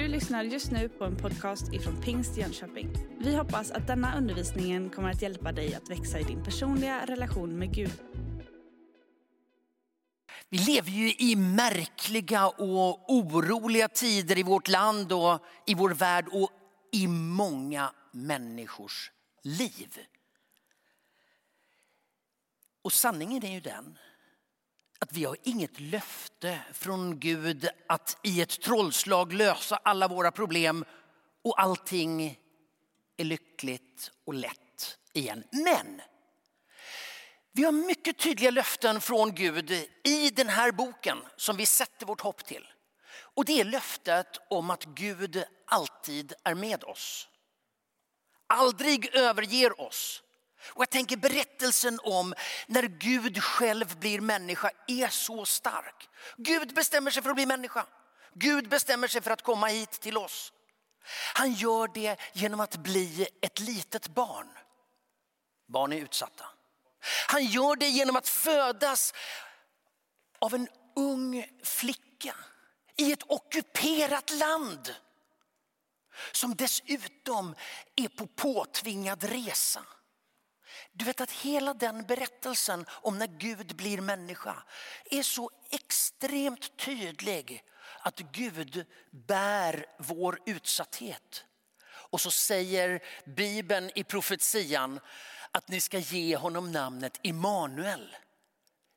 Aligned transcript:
Du 0.00 0.08
lyssnar 0.08 0.44
just 0.44 0.70
nu 0.70 0.88
på 0.88 1.04
en 1.04 1.16
podcast 1.16 1.72
ifrån 1.72 2.02
Pingst 2.02 2.36
Jönköping. 2.36 2.90
Vi 3.18 3.36
hoppas 3.36 3.70
att 3.70 3.86
denna 3.86 4.18
undervisning 4.18 4.90
kommer 4.90 5.10
att 5.10 5.22
hjälpa 5.22 5.52
dig 5.52 5.74
att 5.74 5.90
växa 5.90 6.20
i 6.20 6.22
din 6.22 6.44
personliga 6.44 7.06
relation 7.06 7.58
med 7.58 7.74
Gud. 7.74 7.92
Vi 10.48 10.58
lever 10.58 10.90
ju 10.90 11.12
i 11.12 11.36
märkliga 11.36 12.48
och 12.48 13.12
oroliga 13.14 13.88
tider 13.88 14.38
i 14.38 14.42
vårt 14.42 14.68
land 14.68 15.12
och 15.12 15.44
i 15.66 15.74
vår 15.74 15.90
värld 15.90 16.28
och 16.32 16.50
i 16.92 17.06
många 17.06 17.92
människors 18.12 19.12
liv. 19.42 19.98
Och 22.82 22.92
sanningen 22.92 23.44
är 23.44 23.52
ju 23.52 23.60
den 23.60 23.98
att 25.00 25.12
vi 25.12 25.24
har 25.24 25.36
inget 25.42 25.80
löfte 25.80 26.60
från 26.72 27.20
Gud 27.20 27.68
att 27.86 28.18
i 28.22 28.40
ett 28.40 28.60
trollslag 28.60 29.32
lösa 29.32 29.76
alla 29.76 30.08
våra 30.08 30.30
problem 30.30 30.84
och 31.42 31.60
allting 31.60 32.38
är 33.16 33.24
lyckligt 33.24 34.12
och 34.24 34.34
lätt 34.34 34.98
igen. 35.12 35.44
Men 35.50 36.00
vi 37.52 37.64
har 37.64 37.72
mycket 37.72 38.18
tydliga 38.18 38.50
löften 38.50 39.00
från 39.00 39.34
Gud 39.34 39.70
i 40.04 40.30
den 40.30 40.48
här 40.48 40.72
boken 40.72 41.18
som 41.36 41.56
vi 41.56 41.66
sätter 41.66 42.06
vårt 42.06 42.20
hopp 42.20 42.44
till. 42.44 42.66
Och 43.12 43.44
det 43.44 43.60
är 43.60 43.64
löftet 43.64 44.38
om 44.50 44.70
att 44.70 44.84
Gud 44.84 45.44
alltid 45.66 46.32
är 46.44 46.54
med 46.54 46.84
oss. 46.84 47.28
Aldrig 48.46 49.14
överger 49.14 49.80
oss. 49.80 50.22
Och 50.66 50.82
jag 50.82 50.90
tänker 50.90 51.16
berättelsen 51.16 52.00
om 52.02 52.34
när 52.66 52.82
Gud 52.82 53.42
själv 53.42 53.98
blir 53.98 54.20
människa 54.20 54.70
är 54.86 55.08
så 55.08 55.46
stark. 55.46 56.08
Gud 56.36 56.74
bestämmer 56.74 57.10
sig 57.10 57.22
för 57.22 57.30
att 57.30 57.36
bli 57.36 57.46
människa. 57.46 57.86
Gud 58.34 58.68
bestämmer 58.68 59.08
sig 59.08 59.20
för 59.20 59.30
att 59.30 59.42
komma 59.42 59.66
hit 59.66 59.90
till 59.90 60.16
oss. 60.16 60.52
Han 61.34 61.52
gör 61.52 61.88
det 61.94 62.20
genom 62.32 62.60
att 62.60 62.76
bli 62.76 63.26
ett 63.40 63.60
litet 63.60 64.08
barn. 64.08 64.48
Barn 65.68 65.92
är 65.92 65.96
utsatta. 65.96 66.44
Han 67.28 67.44
gör 67.44 67.76
det 67.76 67.88
genom 67.88 68.16
att 68.16 68.28
födas 68.28 69.14
av 70.38 70.54
en 70.54 70.68
ung 70.96 71.46
flicka 71.64 72.34
i 72.96 73.12
ett 73.12 73.22
ockuperat 73.26 74.30
land. 74.30 74.94
Som 76.32 76.56
dessutom 76.56 77.54
är 77.96 78.08
på 78.08 78.26
påtvingad 78.26 79.24
resa. 79.24 79.84
Du 81.00 81.04
vet 81.04 81.20
att 81.20 81.30
hela 81.30 81.74
den 81.74 82.02
berättelsen 82.02 82.86
om 82.90 83.18
när 83.18 83.26
Gud 83.26 83.76
blir 83.76 84.00
människa 84.00 84.62
är 85.10 85.22
så 85.22 85.50
extremt 85.70 86.76
tydlig 86.76 87.64
att 88.00 88.18
Gud 88.18 88.86
bär 89.10 89.86
vår 89.98 90.38
utsatthet. 90.46 91.44
Och 91.86 92.20
så 92.20 92.30
säger 92.30 93.02
Bibeln 93.24 93.90
i 93.94 94.04
profetian 94.04 95.00
att 95.50 95.68
ni 95.68 95.80
ska 95.80 95.98
ge 95.98 96.36
honom 96.36 96.72
namnet 96.72 97.20
Immanuel. 97.22 98.16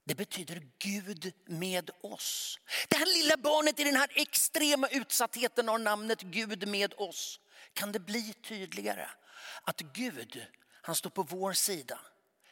Det 0.06 0.16
betyder 0.16 0.68
Gud 0.80 1.34
med 1.46 1.90
oss. 2.02 2.60
Det 2.88 2.96
här 2.96 3.24
lilla 3.24 3.38
barnet 3.38 3.80
i 3.80 3.84
den 3.84 3.96
här 3.96 4.12
extrema 4.16 4.88
utsattheten 4.88 5.68
har 5.68 5.78
namnet 5.78 6.22
Gud 6.22 6.68
med 6.68 6.94
oss. 6.98 7.40
Kan 7.74 7.92
det 7.92 8.00
bli 8.00 8.34
tydligare 8.34 9.10
att 9.64 9.80
Gud 9.82 10.46
han 10.86 10.96
står 10.96 11.10
på 11.10 11.24
vår 11.24 11.54
sida, 11.54 12.00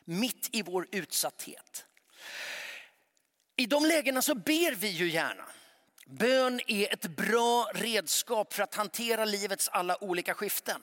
mitt 0.06 0.50
i 0.52 0.62
vår 0.62 0.88
utsatthet. 0.92 1.86
I 3.56 3.66
de 3.66 3.86
lägena 3.86 4.22
så 4.22 4.36
ber 4.36 4.76
vi 4.76 4.88
ju 4.88 5.10
gärna. 5.10 5.46
Bön 6.06 6.62
är 6.68 6.94
ett 6.94 7.08
bra 7.08 7.72
redskap 7.74 8.54
för 8.54 8.64
att 8.64 8.76
hantera 8.76 9.26
livets 9.26 9.70
alla 9.70 10.04
olika 10.04 10.34
skiften. 10.34 10.82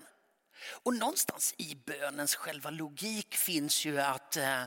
Och 0.68 0.94
någonstans 0.94 1.54
i 1.58 1.74
bönens 1.74 2.34
själva 2.34 2.70
logik 2.70 3.36
finns 3.36 3.84
ju 3.84 4.00
att 4.00 4.36
eh, 4.36 4.62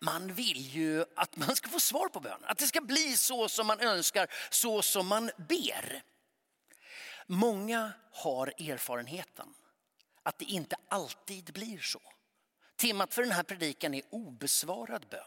man 0.00 0.34
vill 0.34 0.74
ju 0.74 1.04
att 1.16 1.36
man 1.36 1.56
ska 1.56 1.68
få 1.68 1.80
svar 1.80 2.08
på 2.08 2.20
bönen. 2.20 2.44
Att 2.44 2.58
det 2.58 2.66
ska 2.66 2.80
bli 2.80 3.16
så 3.16 3.48
som 3.48 3.66
man 3.66 3.80
önskar, 3.80 4.26
så 4.50 4.82
som 4.82 5.06
man 5.06 5.30
ber. 5.36 6.02
Många 7.26 7.92
har 8.12 8.46
erfarenheten 8.46 9.54
att 10.22 10.38
det 10.38 10.44
inte 10.44 10.76
alltid 10.88 11.52
blir 11.52 11.78
så. 11.78 12.00
Temat 12.78 13.14
för 13.14 13.22
den 13.22 13.32
här 13.32 13.42
predikan 13.42 13.94
är 13.94 14.02
obesvarad 14.10 15.06
bön. 15.10 15.20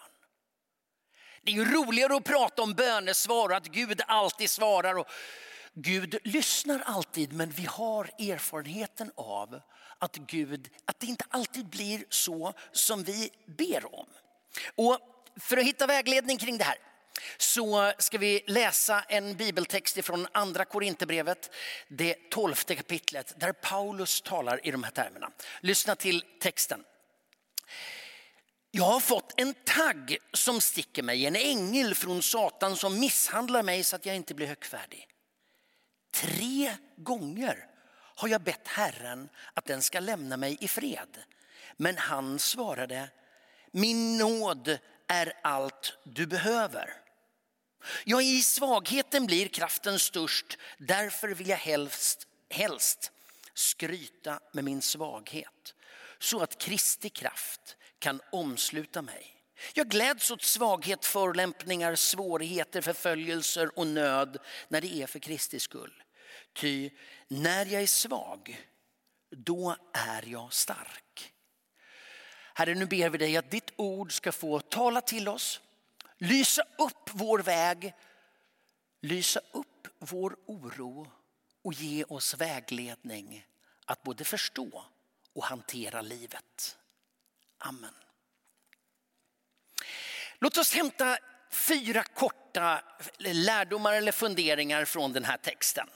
Det 1.44 1.52
är 1.52 1.56
ju 1.56 1.66
roligare 1.66 2.16
att 2.16 2.24
prata 2.24 2.62
om 2.62 2.74
bönesvar 2.74 3.50
och 3.50 3.56
att 3.56 3.68
Gud 3.68 4.02
alltid 4.08 4.50
svarar. 4.50 4.98
Och 4.98 5.08
Gud 5.74 6.18
lyssnar 6.24 6.80
alltid 6.80 7.34
men 7.34 7.50
vi 7.50 7.66
har 7.66 8.06
erfarenheten 8.06 9.12
av 9.16 9.62
att 10.00 10.16
Gud, 10.16 10.70
att 10.86 11.00
det 11.00 11.08
inte 11.08 11.26
alltid 11.30 11.66
blir 11.66 12.06
så 12.10 12.54
som 12.72 13.04
vi 13.04 13.30
ber 13.58 13.96
om. 13.96 14.08
Och 14.76 15.00
för 15.40 15.58
att 15.58 15.66
hitta 15.66 15.88
vägledning 15.88 16.38
kring 16.38 16.58
det 16.58 16.64
här 16.64 16.78
så 17.38 17.94
ska 17.98 18.18
vi 18.18 18.44
läsa 18.48 19.02
en 19.02 19.36
bibeltext 19.36 20.06
från 20.06 20.28
andra 20.32 20.66
Korinthierbrevet, 20.66 21.52
det 21.88 22.30
tolfte 22.30 22.76
kapitlet 22.76 23.34
där 23.40 23.52
Paulus 23.52 24.22
talar 24.22 24.68
i 24.68 24.72
de 24.72 24.84
här 24.84 24.92
termerna. 24.92 25.32
Lyssna 25.62 25.96
till 25.96 26.24
texten. 26.40 26.84
Jag 28.72 28.84
har 28.84 29.00
fått 29.00 29.34
en 29.38 29.54
tagg 29.54 30.18
som 30.34 30.62
sticker 30.62 31.04
mig, 31.04 31.26
en 31.26 31.36
ängel 31.36 31.96
från 31.96 32.22
Satan 32.22 32.76
som 32.76 33.00
misshandlar 33.00 33.64
mig 33.64 33.84
så 33.84 33.96
att 33.96 34.06
jag 34.06 34.16
inte 34.16 34.34
blir 34.34 34.48
högfärdig. 34.48 35.08
Tre 36.12 36.76
gånger 36.98 37.68
har 37.94 38.28
jag 38.28 38.42
bett 38.42 38.68
Herren 38.68 39.30
att 39.54 39.66
den 39.66 39.82
ska 39.82 40.00
lämna 40.00 40.38
mig 40.38 40.58
i 40.60 40.68
fred. 40.68 41.24
Men 41.78 41.98
han 41.98 42.40
svarade, 42.40 43.10
min 43.72 44.18
nåd 44.18 44.78
är 45.08 45.34
allt 45.44 45.98
du 46.04 46.26
behöver. 46.26 46.94
Ja, 48.06 48.22
i 48.22 48.42
svagheten 48.42 49.26
blir 49.26 49.48
kraften 49.48 50.00
störst, 50.00 50.58
därför 50.78 51.28
vill 51.28 51.48
jag 51.48 51.58
helst, 51.58 52.28
helst 52.50 53.12
skryta 53.54 54.40
med 54.52 54.64
min 54.64 54.82
svaghet 54.82 55.76
så 56.24 56.40
att 56.40 56.58
Kristi 56.58 57.10
kraft 57.10 57.78
kan 58.00 58.22
omsluta 58.32 59.02
mig. 59.02 59.36
Jag 59.74 59.90
gläds 59.90 60.32
åt 60.32 60.42
svaghet, 60.42 61.06
förolämpningar, 61.06 61.96
svårigheter, 61.96 62.82
förföljelser 62.82 63.80
och 63.80 63.88
nöd 63.88 64.38
när 64.68 64.82
det 64.82 64.94
är 64.94 65.08
för 65.08 65.20
Kristi 65.20 65.60
skull. 65.60 66.04
Ty 66.54 66.90
när 67.28 67.66
jag 67.66 67.82
är 67.82 67.88
svag, 67.88 68.68
då 69.30 69.76
är 69.94 70.24
jag 70.28 70.54
stark. 70.54 71.34
Herre, 72.54 72.76
nu 72.76 72.86
ber 72.86 73.10
vi 73.10 73.18
dig 73.18 73.38
att 73.38 73.52
ditt 73.52 73.72
ord 73.76 74.12
ska 74.12 74.32
få 74.32 74.60
tala 74.60 75.02
till 75.02 75.28
oss, 75.28 75.62
lysa 76.18 76.64
upp 76.78 77.10
vår 77.12 77.40
väg, 77.40 77.94
lysa 79.02 79.40
upp 79.52 79.88
vår 80.00 80.38
oro 80.46 81.12
och 81.62 81.74
ge 81.74 82.04
oss 82.04 82.34
vägledning 82.34 83.46
att 83.86 84.04
både 84.04 84.24
förstå 84.24 84.86
och 85.36 85.44
hantera 85.44 86.02
livet. 86.02 86.78
Amen. 87.58 87.94
Låt 90.40 90.58
oss 90.58 90.74
hämta 90.74 91.18
fyra 91.52 92.04
korta 92.04 92.84
lärdomar 93.18 93.94
eller 93.94 94.12
funderingar 94.12 94.86
från 94.86 95.14
den 95.14 95.24
här 95.24 95.38
texten. 95.38 95.88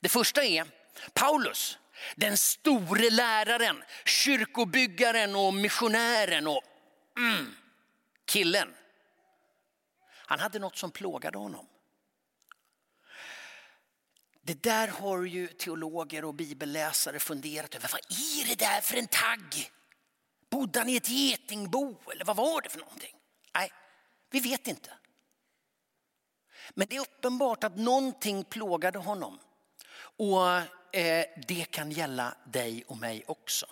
Det 0.00 0.08
första 0.08 0.44
är 0.44 0.66
Paulus, 1.12 1.78
den 2.16 2.36
store 2.36 3.10
läraren, 3.10 3.82
kyrkobyggaren 4.04 5.36
och 5.36 5.54
missionären 5.54 6.46
och 6.46 6.62
mm, 7.18 7.54
killen. 8.24 8.74
Han 10.10 10.40
hade 10.40 10.58
något 10.58 10.76
som 10.76 10.90
plågade 10.90 11.38
honom. 11.38 11.66
Det 14.42 14.62
där 14.62 14.88
har 14.88 15.22
ju 15.22 15.46
teologer 15.46 16.24
och 16.24 16.34
bibelläsare 16.34 17.18
funderat 17.18 17.74
över. 17.74 17.90
Vad 17.92 18.00
är 18.00 18.48
det 18.48 18.58
där 18.58 18.80
för 18.80 18.96
en 18.96 19.06
tagg? 19.06 19.70
Bodde 20.50 20.78
han 20.78 20.88
i 20.88 20.96
ett 20.96 21.08
getingbo 21.08 21.96
eller 22.12 22.24
vad 22.24 22.36
var 22.36 22.60
det 22.60 22.68
för 22.68 22.78
någonting? 22.78 23.14
Nej, 23.54 23.72
vi 24.30 24.40
vet 24.40 24.66
inte. 24.66 24.90
Men 26.74 26.86
det 26.90 26.96
är 26.96 27.00
uppenbart 27.00 27.64
att 27.64 27.76
någonting 27.76 28.44
plågade 28.44 28.98
honom. 28.98 29.38
Och 30.00 30.48
eh, 30.96 31.26
det 31.48 31.64
kan 31.64 31.90
gälla 31.90 32.34
dig 32.46 32.84
och 32.86 32.96
mig 32.96 33.24
också. 33.26 33.66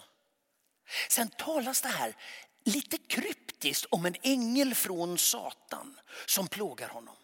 Sen 1.08 1.28
talas 1.28 1.80
det 1.82 1.88
här 1.88 2.16
lite 2.64 2.98
kryptiskt 2.98 3.86
om 3.90 4.06
en 4.06 4.14
ängel 4.22 4.74
från 4.74 5.18
Satan 5.18 6.00
som 6.26 6.48
plågar 6.48 6.88
honom. 6.88 7.16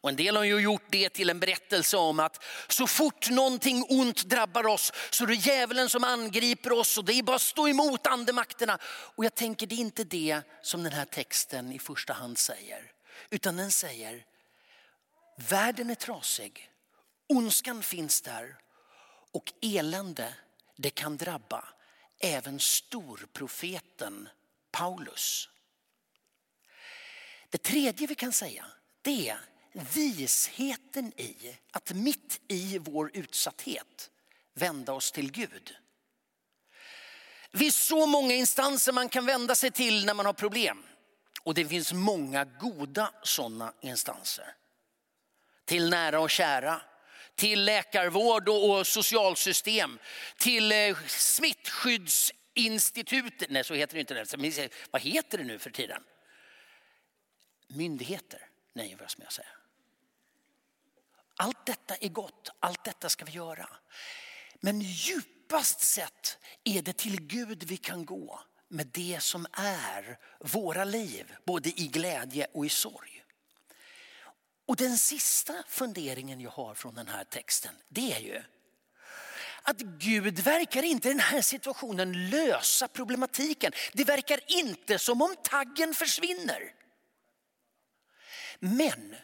Och 0.00 0.08
en 0.08 0.16
del 0.16 0.36
har 0.36 0.44
ju 0.44 0.60
gjort 0.60 0.86
det 0.88 1.08
till 1.08 1.30
en 1.30 1.40
berättelse 1.40 1.96
om 1.96 2.20
att 2.20 2.44
så 2.68 2.86
fort 2.86 3.30
någonting 3.30 3.86
ont 3.88 4.24
drabbar 4.24 4.66
oss 4.66 4.92
så 5.10 5.24
är 5.24 5.28
det 5.28 5.34
djävulen 5.34 5.88
som 5.88 6.04
angriper 6.04 6.72
oss 6.72 6.98
och 6.98 7.04
det 7.04 7.12
är 7.12 7.22
bara 7.22 7.36
att 7.36 7.42
stå 7.42 7.68
emot 7.68 8.06
andemakterna. 8.06 8.78
Och 8.82 9.24
jag 9.24 9.34
tänker 9.34 9.66
det 9.66 9.74
är 9.74 9.80
inte 9.80 10.04
det 10.04 10.42
som 10.62 10.82
den 10.82 10.92
här 10.92 11.04
texten 11.04 11.72
i 11.72 11.78
första 11.78 12.12
hand 12.12 12.38
säger. 12.38 12.92
Utan 13.30 13.56
den 13.56 13.70
säger, 13.70 14.24
världen 15.36 15.90
är 15.90 15.94
trasig, 15.94 16.70
ondskan 17.28 17.82
finns 17.82 18.20
där 18.20 18.56
Och 19.32 19.52
elände, 19.62 20.34
det 20.76 20.90
kan 20.90 21.16
drabba 21.16 21.64
även 22.18 22.60
storprofeten 22.60 24.28
Paulus. 24.70 25.48
Det 27.50 27.62
tredje 27.62 28.06
vi 28.06 28.14
kan 28.14 28.32
säga, 28.32 28.64
det 29.02 29.28
är 29.28 29.49
visheten 29.72 31.12
i 31.16 31.58
att 31.70 31.92
mitt 31.92 32.40
i 32.48 32.78
vår 32.78 33.10
utsatthet 33.14 34.10
vända 34.54 34.92
oss 34.92 35.12
till 35.12 35.32
Gud. 35.32 35.76
Det 37.50 37.58
finns 37.58 37.86
så 37.86 38.06
många 38.06 38.34
instanser 38.34 38.92
man 38.92 39.08
kan 39.08 39.26
vända 39.26 39.54
sig 39.54 39.70
till 39.70 40.06
när 40.06 40.14
man 40.14 40.26
har 40.26 40.32
problem. 40.32 40.82
Och 41.42 41.54
det 41.54 41.66
finns 41.66 41.92
många 41.92 42.44
goda 42.44 43.12
sådana 43.22 43.72
instanser. 43.80 44.54
Till 45.64 45.90
nära 45.90 46.20
och 46.20 46.30
kära, 46.30 46.82
till 47.34 47.64
läkarvård 47.64 48.48
och 48.48 48.86
socialsystem, 48.86 49.98
till 50.36 50.72
eh, 50.72 50.96
smittskyddsinstitutet. 51.06 53.50
Nej, 53.50 53.64
så 53.64 53.74
heter 53.74 53.94
det 53.94 54.00
inte. 54.00 54.26
Vad 54.90 55.02
heter 55.02 55.38
det 55.38 55.44
nu 55.44 55.58
för 55.58 55.70
tiden? 55.70 56.02
Myndigheter. 57.68 58.46
Nej, 58.72 58.96
vad 59.00 59.10
ska 59.10 59.22
jag 59.22 59.32
säga? 59.32 59.48
Allt 61.40 61.66
detta 61.66 61.96
är 61.96 62.08
gott, 62.08 62.50
allt 62.60 62.84
detta 62.84 63.08
ska 63.08 63.24
vi 63.24 63.32
göra. 63.32 63.68
Men 64.60 64.80
djupast 64.80 65.80
sett 65.80 66.38
är 66.64 66.82
det 66.82 66.92
till 66.92 67.20
Gud 67.20 67.62
vi 67.62 67.76
kan 67.76 68.04
gå 68.04 68.40
med 68.68 68.86
det 68.86 69.20
som 69.20 69.46
är 69.52 70.18
våra 70.40 70.84
liv, 70.84 71.34
både 71.46 71.68
i 71.68 71.86
glädje 71.86 72.46
och 72.52 72.66
i 72.66 72.68
sorg. 72.68 73.24
Och 74.66 74.76
den 74.76 74.98
sista 74.98 75.62
funderingen 75.68 76.40
jag 76.40 76.50
har 76.50 76.74
från 76.74 76.94
den 76.94 77.08
här 77.08 77.24
texten, 77.24 77.74
det 77.88 78.12
är 78.12 78.20
ju 78.20 78.42
att 79.62 79.80
Gud 79.80 80.38
verkar 80.38 80.82
inte 80.82 81.08
i 81.08 81.12
den 81.12 81.20
här 81.20 81.42
situationen 81.42 82.30
lösa 82.30 82.88
problematiken. 82.88 83.72
Det 83.92 84.04
verkar 84.04 84.40
inte 84.46 84.98
som 84.98 85.22
om 85.22 85.36
taggen 85.42 85.94
försvinner. 85.94 86.74
Men 88.58 89.16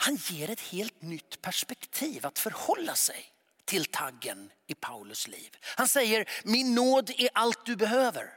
han 0.00 0.16
ger 0.16 0.50
ett 0.50 0.60
helt 0.60 1.02
nytt 1.02 1.42
perspektiv 1.42 2.26
att 2.26 2.38
förhålla 2.38 2.94
sig 2.94 3.32
till 3.64 3.84
taggen 3.84 4.52
i 4.66 4.74
Paulus 4.74 5.28
liv. 5.28 5.56
Han 5.62 5.88
säger 5.88 6.30
min 6.44 6.74
nåd 6.74 7.10
är 7.10 7.28
allt 7.34 7.66
du 7.66 7.76
behöver. 7.76 8.34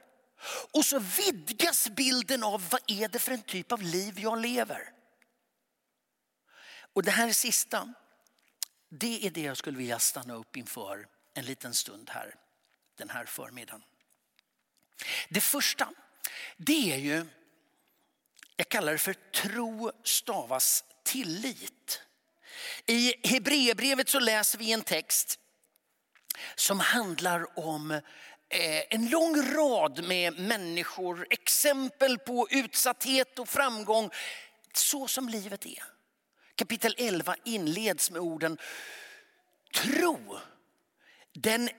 Och 0.71 0.85
så 0.85 0.99
vidgas 0.99 1.89
bilden 1.89 2.43
av 2.43 2.69
vad 2.69 2.81
är 2.87 3.07
det 3.07 3.19
för 3.19 3.31
en 3.31 3.41
typ 3.41 3.71
av 3.71 3.81
liv 3.81 4.19
jag 4.19 4.41
lever. 4.41 4.89
Och 6.93 7.03
det 7.03 7.11
här 7.11 7.31
sista, 7.31 7.93
det 8.89 9.25
är 9.25 9.31
det 9.31 9.41
jag 9.41 9.57
skulle 9.57 9.77
vilja 9.77 9.99
stanna 9.99 10.33
upp 10.33 10.57
inför 10.57 11.07
en 11.33 11.45
liten 11.45 11.73
stund 11.73 12.09
här 12.09 12.35
den 12.95 13.09
här 13.09 13.25
förmiddagen. 13.25 13.83
Det 15.29 15.41
första, 15.41 15.93
det 16.57 16.93
är 16.93 16.97
ju, 16.97 17.25
jag 18.55 18.69
kallar 18.69 18.91
det 18.91 18.97
för 18.97 19.13
tro 19.13 19.91
stavas 20.03 20.83
tillit. 21.03 22.01
I 22.85 23.27
Hebreerbrevet 23.27 24.09
så 24.09 24.19
läser 24.19 24.57
vi 24.57 24.71
en 24.71 24.83
text 24.83 25.39
som 26.55 26.79
handlar 26.79 27.59
om 27.59 27.91
eh, 27.91 28.01
en 28.89 29.09
lång 29.09 29.41
rad 29.55 30.03
med 30.03 30.39
människor, 30.39 31.27
exempel 31.29 32.19
på 32.19 32.47
utsatthet 32.51 33.39
och 33.39 33.49
framgång, 33.49 34.09
så 34.73 35.07
som 35.07 35.29
livet 35.29 35.65
är. 35.65 35.83
Kapitel 36.55 36.95
11 36.97 37.35
inleds 37.45 38.11
med 38.11 38.21
orden 38.21 38.57
tro. 39.73 40.37
Den, 41.33 41.69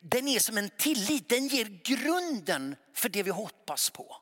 den 0.00 0.28
är 0.28 0.38
som 0.38 0.58
en 0.58 0.70
tillit, 0.70 1.28
den 1.28 1.48
ger 1.48 1.64
grunden 1.84 2.76
för 2.94 3.08
det 3.08 3.22
vi 3.22 3.30
hoppas 3.30 3.90
på. 3.90 4.16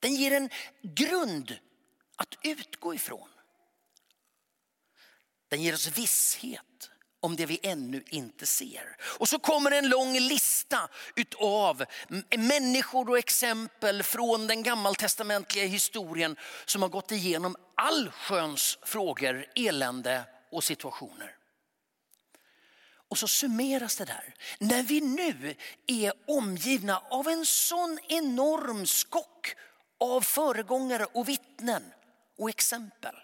Den 0.00 0.14
ger 0.14 0.32
en 0.32 0.50
grund 0.82 1.58
att 2.16 2.38
utgå 2.42 2.94
ifrån. 2.94 3.28
Den 5.50 5.62
ger 5.62 5.74
oss 5.74 5.86
visshet 5.86 6.90
om 7.20 7.36
det 7.36 7.46
vi 7.46 7.60
ännu 7.62 8.04
inte 8.08 8.46
ser. 8.46 8.96
Och 9.18 9.28
så 9.28 9.38
kommer 9.38 9.70
en 9.70 9.88
lång 9.88 10.18
lista 10.18 10.88
av 11.38 11.84
människor 12.38 13.10
och 13.10 13.18
exempel 13.18 14.02
från 14.02 14.46
den 14.46 14.62
gammaltestamentliga 14.62 15.66
historien 15.66 16.36
som 16.64 16.82
har 16.82 16.88
gått 16.88 17.12
igenom 17.12 17.56
allsköns 17.74 18.78
frågor, 18.82 19.46
elände 19.54 20.24
och 20.52 20.64
situationer. 20.64 21.36
Och 23.08 23.18
så 23.18 23.28
summeras 23.28 23.96
det 23.96 24.04
där. 24.04 24.34
När 24.58 24.82
vi 24.82 25.00
nu 25.00 25.56
är 25.86 26.12
omgivna 26.28 27.02
av 27.10 27.28
en 27.28 27.46
sån 27.46 27.98
enorm 28.08 28.86
skock 28.86 29.54
av 30.00 30.20
föregångare 30.20 31.04
och 31.04 31.28
vittnen 31.28 31.92
och 32.38 32.48
exempel. 32.48 33.14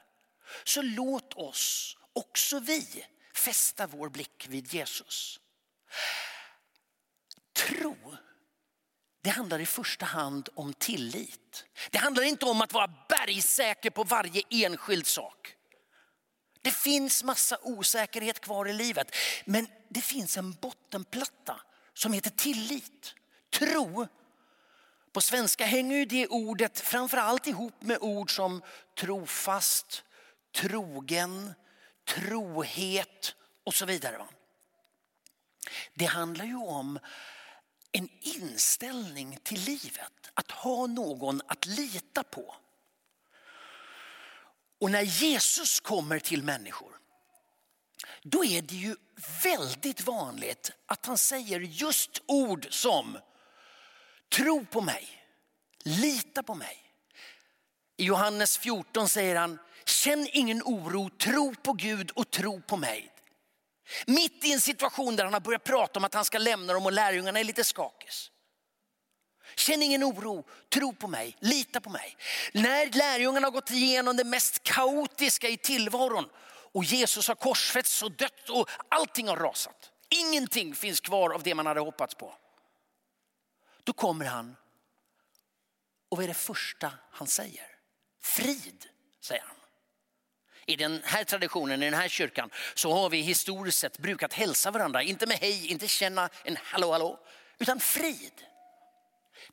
Så 0.64 0.82
låt 0.82 1.34
oss 1.34 1.96
också 2.16 2.60
vi 2.60 3.06
fästa 3.34 3.86
vår 3.86 4.08
blick 4.08 4.46
vid 4.48 4.74
Jesus. 4.74 5.40
Tro, 7.52 7.96
det 9.22 9.30
handlar 9.30 9.58
i 9.58 9.66
första 9.66 10.06
hand 10.06 10.48
om 10.54 10.74
tillit. 10.74 11.64
Det 11.90 11.98
handlar 11.98 12.22
inte 12.22 12.46
om 12.46 12.62
att 12.62 12.72
vara 12.72 12.94
bergsäker 13.08 13.90
på 13.90 14.04
varje 14.04 14.42
enskild 14.50 15.06
sak. 15.06 15.56
Det 16.62 16.70
finns 16.70 17.24
massa 17.24 17.58
osäkerhet 17.62 18.40
kvar 18.40 18.68
i 18.68 18.72
livet, 18.72 19.14
men 19.44 19.68
det 19.88 20.00
finns 20.00 20.36
en 20.36 20.52
bottenplatta 20.52 21.60
som 21.94 22.12
heter 22.12 22.30
tillit. 22.30 23.14
Tro. 23.50 24.06
På 25.12 25.20
svenska 25.20 25.64
hänger 25.64 26.06
det 26.06 26.26
ordet 26.26 26.80
framförallt 26.80 27.46
ihop 27.46 27.82
med 27.82 27.98
ord 28.00 28.36
som 28.36 28.62
trofast, 28.98 30.04
trogen, 30.54 31.54
trohet 32.06 33.35
och 33.64 33.75
så 33.75 33.87
vidare. 33.87 34.26
Det 35.94 36.05
handlar 36.05 36.44
ju 36.44 36.56
om 36.56 36.99
en 37.93 38.08
inställning 38.20 39.38
till 39.43 39.61
livet. 39.61 40.12
Att 40.35 40.50
ha 40.50 40.87
någon 40.87 41.43
att 41.47 41.67
lita 41.67 42.23
på. 42.23 42.56
Och 44.79 44.91
när 44.91 45.03
Jesus 45.03 45.80
kommer 45.80 46.19
till 46.19 46.42
människor 46.42 46.97
då 48.23 48.45
är 48.45 48.62
det 48.62 48.75
ju 48.75 48.97
väldigt 49.42 50.00
vanligt 50.00 50.73
att 50.87 51.07
han 51.07 51.19
säger 51.19 51.61
just 51.61 52.23
ord 52.26 52.66
som 52.71 53.19
tro 54.28 54.66
på 54.66 54.80
mig, 54.80 55.26
lita 55.85 56.42
på 56.42 56.54
mig. 56.54 56.83
I 57.97 58.04
Johannes 58.04 58.59
14 58.59 59.09
säger 59.09 59.37
han 59.37 59.59
Känn 59.87 60.28
ingen 60.33 60.62
oro, 60.62 61.11
tro 61.11 61.55
på 61.55 61.73
Gud 61.73 62.11
och 62.11 62.31
tro 62.31 62.62
på 62.62 62.76
mig. 62.76 63.12
Mitt 64.07 64.45
i 64.45 64.52
en 64.52 64.61
situation 64.61 65.16
där 65.16 65.25
han 65.25 65.33
har 65.33 65.40
börjat 65.40 65.64
prata 65.64 65.99
om 65.99 66.05
att 66.05 66.14
han 66.14 66.25
ska 66.25 66.38
lämna 66.38 66.73
dem 66.73 66.87
och 66.87 66.93
lärjungarna 66.93 67.40
är 67.40 67.45
lite 67.45 67.64
skakis. 67.64 68.31
Känn 69.55 69.83
ingen 69.83 70.05
oro, 70.05 70.45
tro 70.69 70.93
på 70.93 71.09
mig, 71.09 71.37
lita 71.40 71.81
på 71.81 71.90
mig. 71.90 72.16
När 72.52 72.87
lärjungarna 72.87 73.47
har 73.47 73.52
gått 73.52 73.71
igenom 73.71 74.16
det 74.16 74.25
mest 74.25 74.62
kaotiska 74.62 75.49
i 75.49 75.57
tillvaron 75.57 76.28
och 76.73 76.85
Jesus 76.85 77.28
har 77.28 77.35
korsfästs 77.35 78.02
och 78.02 78.12
dött 78.12 78.50
och 78.50 78.71
allting 78.88 79.28
har 79.28 79.37
rasat. 79.37 79.93
Ingenting 80.09 80.75
finns 80.75 81.00
kvar 81.00 81.31
av 81.31 81.43
det 81.43 81.55
man 81.55 81.66
hade 81.66 81.81
hoppats 81.81 82.14
på. 82.14 82.35
Då 83.85 83.93
kommer 83.93 84.25
han 84.25 84.57
och 86.09 86.16
vad 86.16 86.25
är 86.25 86.28
det 86.28 86.35
första 86.35 86.93
han 87.11 87.26
säger? 87.26 87.66
Frid, 88.21 88.87
säger 89.21 89.43
han. 89.47 89.55
I 90.66 90.76
den 90.76 91.02
här 91.04 91.25
traditionen, 91.25 91.82
i 91.82 91.85
den 91.85 92.00
här 92.00 92.08
kyrkan, 92.08 92.50
så 92.75 92.92
har 92.92 93.11
vi 93.11 93.20
historiskt 93.20 93.78
sett 93.78 93.99
brukat 93.99 94.32
hälsa 94.32 94.70
varandra. 94.70 95.02
Inte 95.02 95.26
med 95.26 95.38
hej, 95.38 95.66
inte 95.66 95.88
känna 95.88 96.28
en 96.44 96.56
hallå 96.62 96.92
hallå, 96.92 97.20
utan 97.58 97.80
frid. 97.80 98.42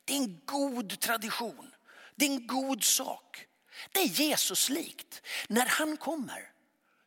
Det 0.04 0.12
är 0.12 0.16
en 0.16 0.40
god 0.44 1.00
tradition. 1.00 1.74
Det 2.14 2.24
är 2.24 2.30
en 2.30 2.46
god 2.46 2.84
sak. 2.84 3.46
Det 3.92 4.00
är 4.00 4.06
Jesus 4.06 4.68
likt. 4.68 5.22
När 5.48 5.66
han 5.66 5.96
kommer 5.96 6.50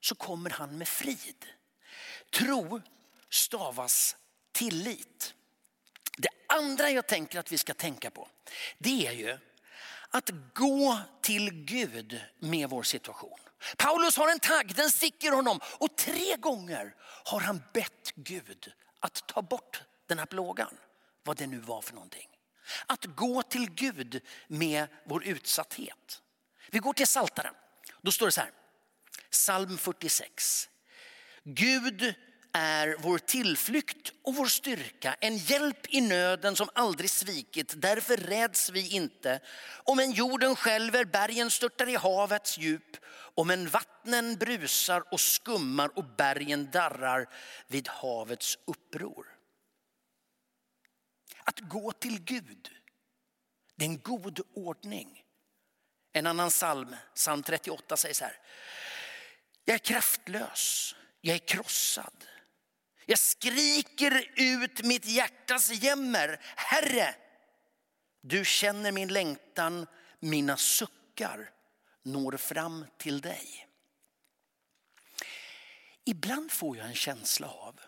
så 0.02 0.16
kommer 0.16 0.50
han 0.50 0.78
med 0.78 0.88
frid. 0.88 1.46
Tro 2.34 2.82
stavas 3.30 4.16
tillit. 4.52 5.34
Det 6.18 6.30
andra 6.48 6.90
jag 6.90 7.08
tänker 7.08 7.40
att 7.40 7.52
vi 7.52 7.58
ska 7.58 7.74
tänka 7.74 8.12
på 8.12 8.30
det 8.78 9.08
är 9.08 9.12
ju 9.12 9.38
att 10.10 10.30
gå 10.54 11.00
till 11.22 11.52
Gud 11.52 12.22
med 12.40 12.70
vår 12.70 12.84
situation. 12.84 13.40
Paulus 13.78 14.18
har 14.18 14.32
en 14.32 14.40
tagg, 14.40 14.76
den 14.76 14.90
sticker 14.90 15.32
honom 15.32 15.60
och 15.64 15.96
tre 15.98 16.36
gånger 16.36 16.96
har 17.26 17.40
han 17.40 17.64
bett 17.74 18.12
Gud 18.16 18.72
att 19.00 19.28
ta 19.28 19.42
bort 19.42 19.82
den 20.08 20.20
här 20.20 20.26
plågan. 20.26 20.78
Vad 21.24 21.38
det 21.38 21.48
nu 21.48 21.58
var 21.58 21.82
för 21.82 21.94
någonting. 21.94 22.30
Att 22.86 23.06
gå 23.06 23.44
till 23.44 23.70
Gud 23.72 24.22
med 24.48 24.88
vår 25.06 25.24
utsatthet. 25.24 26.22
Vi 26.70 26.80
går 26.80 26.94
till 26.94 27.08
Saltaren. 27.08 27.54
Då 28.02 28.12
står 28.12 28.26
det 28.26 28.32
så 28.32 28.42
här, 28.42 28.52
psalm 29.30 29.78
46. 29.78 30.70
Gud 31.44 32.14
är 32.54 32.96
vår 33.00 33.18
tillflykt 33.18 34.14
och 34.24 34.36
vår 34.36 34.46
styrka, 34.46 35.16
en 35.20 35.38
hjälp 35.38 35.94
i 35.94 36.02
nöden 36.02 36.56
som 36.56 36.70
aldrig 36.74 37.10
svikit. 37.10 37.74
Därför 37.82 38.18
räds 38.18 38.70
vi 38.70 38.90
inte. 38.90 39.40
Om 39.84 40.00
en 40.00 40.12
jorden 40.12 40.56
skälver, 40.56 41.06
bergen 41.06 41.52
störtar 41.52 41.90
i 41.90 41.96
havets 41.96 42.58
djup, 42.58 42.98
om 43.36 43.50
en 43.50 43.70
vattnen 43.70 44.36
brusar 44.36 45.04
och 45.12 45.20
skummar 45.20 45.98
och 45.98 46.06
bergen 46.06 46.72
darrar 46.72 47.30
vid 47.68 47.88
havets 47.88 48.58
uppror. 48.66 49.28
Att 51.44 51.60
gå 51.60 51.92
till 51.92 52.24
Gud, 52.24 52.70
det 53.76 53.86
är 53.86 53.90
en 53.90 54.02
god 54.02 54.40
ordning. 54.56 55.24
En 56.14 56.28
annan 56.28 56.50
psalm, 56.50 56.96
psalm 57.16 57.44
38 57.44 57.98
säger 57.98 58.16
så 58.16 58.24
här. 58.24 58.40
Jag 59.66 59.74
är 59.74 59.78
kraftlös, 59.78 60.96
jag 61.22 61.36
är 61.36 61.48
krossad. 61.48 62.26
Jag 63.10 63.20
skriker 63.20 64.32
ut 64.36 64.84
mitt 64.84 65.06
hjärtas 65.06 65.72
jämmer. 65.72 66.40
Herre, 66.56 67.16
du 68.22 68.46
känner 68.46 68.92
min 68.92 69.08
längtan, 69.08 69.88
mina 70.20 70.58
suckar 70.58 71.50
når 72.04 72.38
fram 72.38 72.86
till 72.98 73.22
dig. 73.22 73.68
Ibland 76.06 76.52
får 76.52 76.78
jag 76.78 76.86
en 76.86 76.96
känsla 76.96 77.48
av 77.48 77.80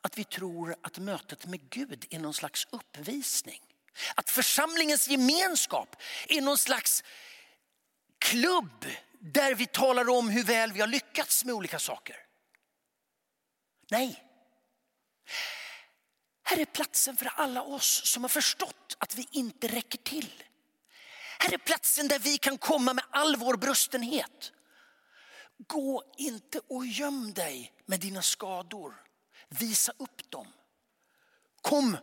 att 0.00 0.18
vi 0.18 0.24
tror 0.24 0.76
att 0.82 0.98
mötet 0.98 1.46
med 1.46 1.70
Gud 1.70 2.06
är 2.10 2.18
någon 2.18 2.34
slags 2.34 2.66
uppvisning. 2.70 3.60
Att 4.14 4.30
församlingens 4.30 5.08
gemenskap 5.08 5.96
är 6.28 6.40
någon 6.40 6.58
slags 6.58 7.04
klubb 8.18 8.86
där 9.20 9.54
vi 9.54 9.66
talar 9.66 10.08
om 10.08 10.28
hur 10.28 10.44
väl 10.44 10.72
vi 10.72 10.80
har 10.80 10.88
lyckats 10.88 11.44
med 11.44 11.54
olika 11.54 11.78
saker. 11.78 12.27
Nej. 13.90 14.24
Här 16.42 16.58
är 16.58 16.64
platsen 16.64 17.16
för 17.16 17.26
alla 17.26 17.62
oss 17.62 18.02
som 18.04 18.24
har 18.24 18.28
förstått 18.28 18.96
att 18.98 19.14
vi 19.14 19.28
inte 19.30 19.68
räcker 19.68 19.98
till. 19.98 20.42
Här 21.38 21.54
är 21.54 21.58
platsen 21.58 22.08
där 22.08 22.18
vi 22.18 22.38
kan 22.38 22.58
komma 22.58 22.94
med 22.94 23.04
all 23.10 23.36
vår 23.36 23.56
brustenhet. 23.56 24.52
Gå 25.66 26.12
inte 26.16 26.60
och 26.68 26.86
göm 26.86 27.32
dig 27.32 27.72
med 27.86 28.00
dina 28.00 28.22
skador. 28.22 28.94
Visa 29.48 29.92
upp 29.98 30.30
dem. 30.30 30.52
Kom, 31.62 31.96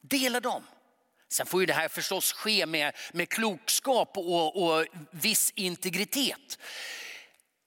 dela 0.00 0.40
dem. 0.40 0.66
Sen 1.28 1.46
får 1.46 1.60
ju 1.60 1.66
det 1.66 1.72
här 1.72 1.88
förstås 1.88 2.32
ske 2.32 2.66
med, 2.66 2.96
med 3.12 3.28
klokskap 3.28 4.16
och, 4.16 4.62
och 4.62 4.86
viss 5.10 5.52
integritet. 5.54 6.58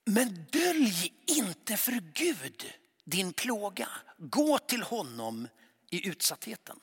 Men 0.04 0.46
dölj 0.50 1.12
inte 1.26 1.76
för 1.76 1.92
Gud 2.14 2.72
din 3.04 3.32
plåga. 3.32 3.88
Gå 4.18 4.58
till 4.58 4.82
honom 4.82 5.48
i 5.90 6.08
utsattheten. 6.08 6.76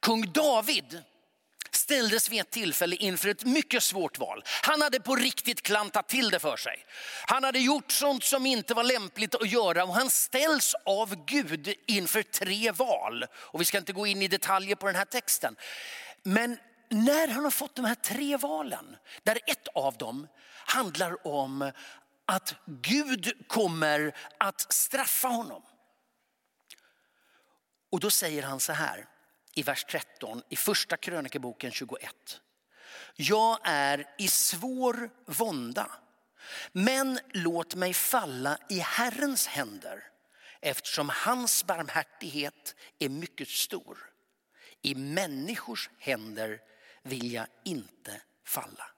Kung 0.00 0.32
David 0.32 1.02
ställdes 1.70 2.30
vid 2.30 2.40
ett 2.40 2.50
tillfälle 2.50 2.96
inför 2.96 3.28
ett 3.28 3.44
mycket 3.44 3.82
svårt 3.82 4.18
val. 4.18 4.42
Han 4.62 4.82
hade 4.82 5.00
på 5.00 5.16
riktigt 5.16 5.62
klantat 5.62 6.08
till 6.08 6.30
det 6.30 6.38
för 6.38 6.56
sig. 6.56 6.84
Han 7.26 7.44
hade 7.44 7.58
gjort 7.58 7.92
sånt 7.92 8.24
som 8.24 8.46
inte 8.46 8.74
var 8.74 8.84
lämpligt 8.84 9.34
att 9.34 9.50
göra 9.50 9.84
och 9.84 9.94
han 9.94 10.10
ställs 10.10 10.74
av 10.84 11.24
Gud 11.24 11.74
inför 11.86 12.22
tre 12.22 12.70
val. 12.70 13.24
Och 13.34 13.60
vi 13.60 13.64
ska 13.64 13.78
inte 13.78 13.92
gå 13.92 14.06
in 14.06 14.22
i 14.22 14.28
detaljer 14.28 14.76
på 14.76 14.86
den 14.86 14.96
här 14.96 15.04
texten. 15.04 15.56
Men 16.22 16.58
när 16.88 17.28
han 17.28 17.44
har 17.44 17.50
fått 17.50 17.74
de 17.74 17.84
här 17.84 17.94
tre 17.94 18.36
valen, 18.36 18.96
där 19.22 19.38
ett 19.46 19.68
av 19.68 19.96
dem 19.96 20.26
handlar 20.66 21.26
om 21.26 21.72
att 22.30 22.54
Gud 22.66 23.48
kommer 23.48 24.16
att 24.38 24.72
straffa 24.72 25.28
honom. 25.28 25.62
Och 27.90 28.00
då 28.00 28.10
säger 28.10 28.42
han 28.42 28.60
så 28.60 28.72
här 28.72 29.06
i 29.54 29.62
vers 29.62 29.84
13 29.84 30.42
i 30.48 30.56
första 30.56 30.96
krönikeboken 30.96 31.70
21. 31.70 32.40
Jag 33.16 33.58
är 33.64 34.06
i 34.18 34.28
svår 34.28 35.10
vånda, 35.26 35.90
men 36.72 37.20
låt 37.32 37.74
mig 37.74 37.94
falla 37.94 38.58
i 38.68 38.78
Herrens 38.78 39.46
händer 39.46 40.04
eftersom 40.60 41.08
hans 41.08 41.64
barmhärtighet 41.64 42.74
är 42.98 43.08
mycket 43.08 43.48
stor. 43.48 43.98
I 44.82 44.94
människors 44.94 45.90
händer 45.98 46.60
vill 47.02 47.32
jag 47.32 47.46
inte 47.64 48.22
falla. 48.44 48.90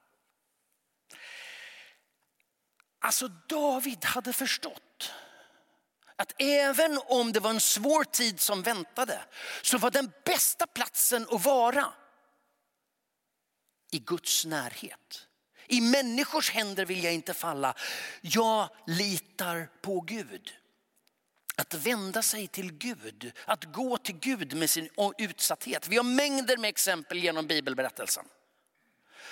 Alltså 3.03 3.27
David 3.27 4.05
hade 4.05 4.33
förstått 4.33 5.13
att 6.15 6.41
även 6.41 6.99
om 7.05 7.31
det 7.31 7.39
var 7.39 7.49
en 7.49 7.59
svår 7.59 8.03
tid 8.03 8.39
som 8.39 8.61
väntade 8.61 9.23
så 9.61 9.77
var 9.77 9.91
den 9.91 10.11
bästa 10.25 10.67
platsen 10.67 11.27
att 11.31 11.45
vara 11.45 11.93
i 13.91 13.99
Guds 13.99 14.45
närhet. 14.45 15.27
I 15.67 15.81
människors 15.81 16.51
händer 16.51 16.85
vill 16.85 17.03
jag 17.03 17.13
inte 17.13 17.33
falla. 17.33 17.73
Jag 18.21 18.69
litar 18.87 19.69
på 19.81 20.01
Gud. 20.01 20.51
Att 21.55 21.73
vända 21.73 22.21
sig 22.21 22.47
till 22.47 22.73
Gud, 22.73 23.31
att 23.45 23.63
gå 23.63 23.97
till 23.97 24.19
Gud 24.19 24.53
med 24.53 24.69
sin 24.69 24.89
utsatthet. 25.17 25.87
Vi 25.87 25.97
har 25.97 26.03
mängder 26.03 26.57
med 26.57 26.69
exempel 26.69 27.23
genom 27.23 27.47
bibelberättelsen. 27.47 28.25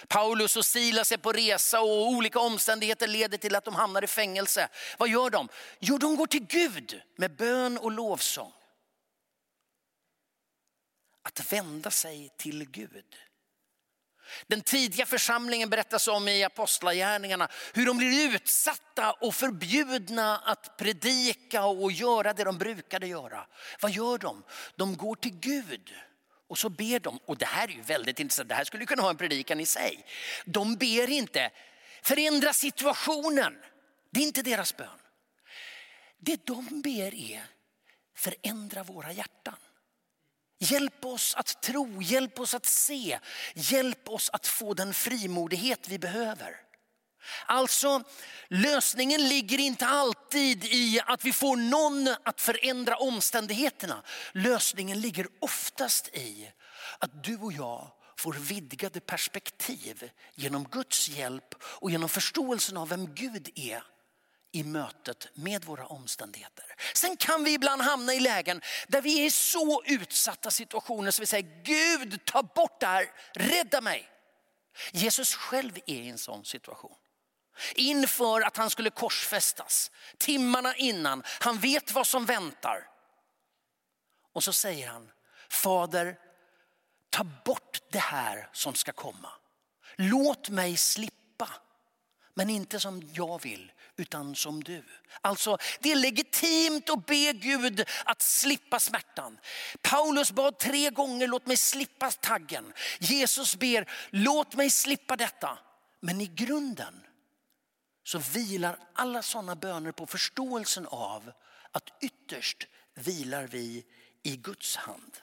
Paulus 0.08 0.58
och 0.58 0.66
Silas 0.66 1.12
är 1.12 1.18
på 1.18 1.32
resa 1.32 1.82
och 1.82 2.08
olika 2.08 2.40
omständigheter 2.40 3.08
leder 3.08 3.38
till 3.38 3.56
att 3.56 3.66
de 3.66 3.76
hamnar 3.76 4.04
i 4.04 4.08
fängelse. 4.08 4.70
Vad 4.98 5.10
gör 5.10 5.30
de? 5.30 5.50
Jo, 5.80 5.98
de 5.98 6.16
går 6.16 6.28
till 6.28 6.46
Gud 6.46 7.02
med 7.16 7.36
bön 7.36 7.78
och 7.78 7.92
lovsång. 7.92 8.54
Att 11.24 11.54
vända 11.54 11.92
sig 11.92 12.30
till 12.38 12.70
Gud. 12.70 13.16
Den 14.48 14.62
tidiga 14.62 15.06
församlingen 15.06 15.70
berättas 15.70 16.08
om 16.08 16.28
i 16.28 16.44
apostlagärningarna 16.44 17.48
hur 17.74 17.86
de 17.86 17.98
blir 17.98 18.36
utsatta 18.36 19.12
och 19.12 19.36
förbjudna 19.36 20.38
att 20.38 20.78
predika 20.78 21.66
och 21.66 21.92
göra 21.92 22.34
det 22.34 22.44
de 22.44 22.58
brukade 22.58 23.08
göra. 23.08 23.48
Vad 23.82 23.92
gör 23.92 24.18
de? 24.18 24.44
De 24.76 24.98
går 24.98 25.16
till 25.16 25.40
Gud 25.40 25.94
och 26.52 26.60
så 26.60 26.70
ber 26.70 27.00
de, 27.00 27.20
och 27.26 27.38
det 27.38 27.46
här 27.46 27.68
är 27.68 27.72
ju 27.72 27.82
väldigt 27.82 28.20
intressant, 28.20 28.50
det 28.50 28.56
här 28.56 28.64
skulle 28.64 28.86
kunna 28.86 29.02
ha 29.02 29.10
en 29.10 29.18
predikan 29.18 29.60
i 29.60 29.66
sig. 29.66 30.06
De 30.46 30.76
ber 30.76 31.10
inte 31.10 31.52
förändra 32.02 32.54
situationen, 32.54 33.58
det 34.10 34.20
är 34.20 34.24
inte 34.24 34.42
deras 34.42 34.78
bön. 34.78 35.00
Det 36.18 36.46
de 36.46 36.82
ber 36.82 37.16
är 37.16 37.44
förändra 38.16 38.84
våra 38.84 39.12
hjärtan. 39.12 39.56
Hjälp 40.60 41.06
oss 41.06 41.36
att 41.36 41.62
tro, 41.62 42.02
hjälp 42.02 42.40
oss 42.40 42.54
att 42.54 42.66
se, 42.66 43.20
hjälp 43.56 44.10
oss 44.10 44.30
att 44.34 44.48
få 44.48 44.74
den 44.74 44.94
frimodighet 44.94 45.88
vi 45.88 46.00
behöver. 46.00 46.56
Alltså 47.46 48.04
lösningen 48.48 49.28
ligger 49.30 49.60
inte 49.60 49.86
alltid 49.86 50.64
i 50.66 51.00
att 51.06 51.26
vi 51.26 51.34
får 51.34 51.58
någon 51.58 52.16
att 52.24 52.42
förändra 52.42 52.96
omständigheterna. 52.96 54.04
Lösningen 54.32 55.02
ligger 55.02 55.28
oftast 55.40 56.08
i 56.08 56.52
att 57.00 57.24
du 57.24 57.38
och 57.38 57.54
jag 57.54 57.92
får 58.18 58.34
vidgade 58.34 59.00
perspektiv 59.00 60.10
genom 60.36 60.64
Guds 60.64 61.10
hjälp 61.10 61.56
och 61.64 61.92
genom 61.92 62.10
förståelsen 62.10 62.78
av 62.78 62.90
vem 62.90 63.16
Gud 63.16 63.50
är 63.56 63.84
i 64.52 64.64
mötet 64.64 65.28
med 65.34 65.66
våra 65.66 65.86
omständigheter. 65.86 66.66
Sen 66.94 67.18
kan 67.18 67.44
vi 67.44 67.54
ibland 67.54 67.82
hamna 67.82 68.14
i 68.14 68.20
lägen 68.20 68.62
där 68.88 69.02
vi 69.02 69.22
är 69.22 69.26
i 69.26 69.32
så 69.32 69.84
utsatta 69.86 70.52
situationer 70.52 71.12
så 71.12 71.22
vi 71.22 71.26
säger 71.26 71.64
Gud 71.64 72.26
ta 72.26 72.44
bort 72.44 72.80
det 72.80 72.86
här, 72.86 73.06
rädda 73.34 73.82
mig. 73.82 74.10
Jesus 74.92 75.36
själv 75.36 75.78
är 75.86 75.96
i 75.96 76.10
en 76.10 76.18
sån 76.18 76.46
situation 76.46 76.96
inför 77.76 78.42
att 78.42 78.58
han 78.58 78.70
skulle 78.70 78.90
korsfästas. 78.90 79.92
Timmarna 80.18 80.76
innan, 80.76 81.24
han 81.40 81.60
vet 81.60 81.92
vad 81.92 82.08
som 82.08 82.26
väntar. 82.26 82.88
Och 84.34 84.44
så 84.44 84.54
säger 84.54 84.88
han, 84.88 85.12
Fader, 85.50 86.18
ta 87.10 87.24
bort 87.46 87.80
det 87.92 88.00
här 88.00 88.50
som 88.52 88.74
ska 88.74 88.92
komma. 88.92 89.30
Låt 89.96 90.50
mig 90.50 90.78
slippa, 90.78 91.50
men 92.34 92.50
inte 92.50 92.80
som 92.80 93.10
jag 93.14 93.42
vill, 93.42 93.72
utan 93.98 94.36
som 94.36 94.64
du. 94.64 94.84
Alltså 95.22 95.58
det 95.80 95.92
är 95.92 95.96
legitimt 95.96 96.90
att 96.90 97.06
be 97.06 97.34
Gud 97.34 97.86
att 98.06 98.22
slippa 98.22 98.80
smärtan. 98.80 99.38
Paulus 99.82 100.32
bad 100.32 100.60
tre 100.60 100.90
gånger, 100.90 101.28
låt 101.28 101.46
mig 101.46 101.58
slippa 101.58 102.12
taggen. 102.12 102.74
Jesus 103.00 103.56
ber, 103.56 103.92
låt 104.10 104.56
mig 104.56 104.70
slippa 104.70 105.16
detta. 105.16 105.58
Men 106.00 106.22
i 106.22 106.28
grunden 106.28 107.04
så 108.04 108.20
vilar 108.20 108.80
alla 108.94 109.22
sådana 109.22 109.56
böner 109.56 109.92
på 109.92 110.08
förståelsen 110.08 110.88
av 110.88 111.32
att 111.72 111.90
ytterst 112.02 112.68
vilar 112.94 113.48
vi 113.48 113.86
i 114.24 114.36
Guds 114.36 114.76
hand. 114.76 115.18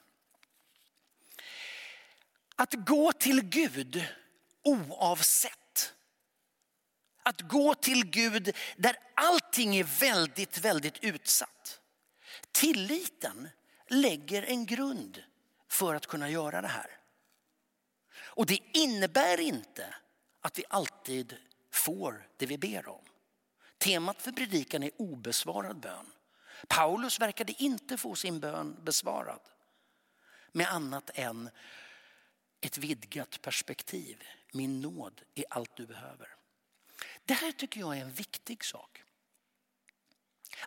Att 2.56 2.74
gå 2.74 3.12
till 3.12 3.42
Gud 3.42 4.04
oavsett. 4.62 5.94
Att 7.22 7.40
gå 7.40 7.74
till 7.74 8.04
Gud 8.04 8.56
där 8.76 8.96
allting 9.14 9.76
är 9.76 9.84
väldigt, 9.84 10.58
väldigt 10.58 10.98
utsatt. 11.04 11.80
Tilliten 12.52 13.48
lägger 13.88 14.42
en 14.42 14.66
grund 14.66 15.22
för 15.68 15.94
att 15.94 16.06
kunna 16.06 16.30
göra 16.30 16.60
det 16.60 16.68
här. 16.68 16.98
Och 18.18 18.46
det 18.46 18.58
innebär 18.72 19.40
inte 19.40 19.94
att 20.40 20.58
vi 20.58 20.64
alltid 20.68 21.36
får 21.78 22.28
det 22.36 22.46
vi 22.46 22.58
ber 22.58 22.88
om. 22.88 23.04
Temat 23.78 24.22
för 24.22 24.32
predikan 24.32 24.82
är 24.82 24.90
obesvarad 24.96 25.80
bön. 25.80 26.06
Paulus 26.68 27.20
verkade 27.20 27.62
inte 27.62 27.96
få 27.96 28.14
sin 28.14 28.40
bön 28.40 28.76
besvarad 28.84 29.40
med 30.52 30.72
annat 30.72 31.10
än 31.14 31.50
ett 32.60 32.78
vidgat 32.78 33.42
perspektiv. 33.42 34.22
Min 34.52 34.80
nåd 34.80 35.22
är 35.34 35.44
allt 35.50 35.76
du 35.76 35.86
behöver. 35.86 36.34
Det 37.24 37.34
här 37.34 37.52
tycker 37.52 37.80
jag 37.80 37.96
är 37.98 38.02
en 38.02 38.12
viktig 38.12 38.64
sak. 38.64 39.02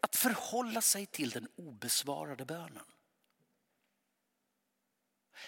Att 0.02 0.16
förhålla 0.16 0.82
sig 0.82 1.06
till 1.06 1.30
den 1.30 1.48
obesvarade 1.56 2.46
bönen. 2.46 2.86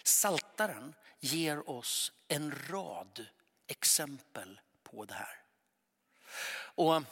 Saltaren 0.04 0.96
ger 1.20 1.70
oss 1.70 2.12
en 2.28 2.52
rad 2.70 3.26
exempel 3.68 4.62
på 4.84 5.06
det 5.06 5.14
här. 5.14 5.43
Och 6.76 7.04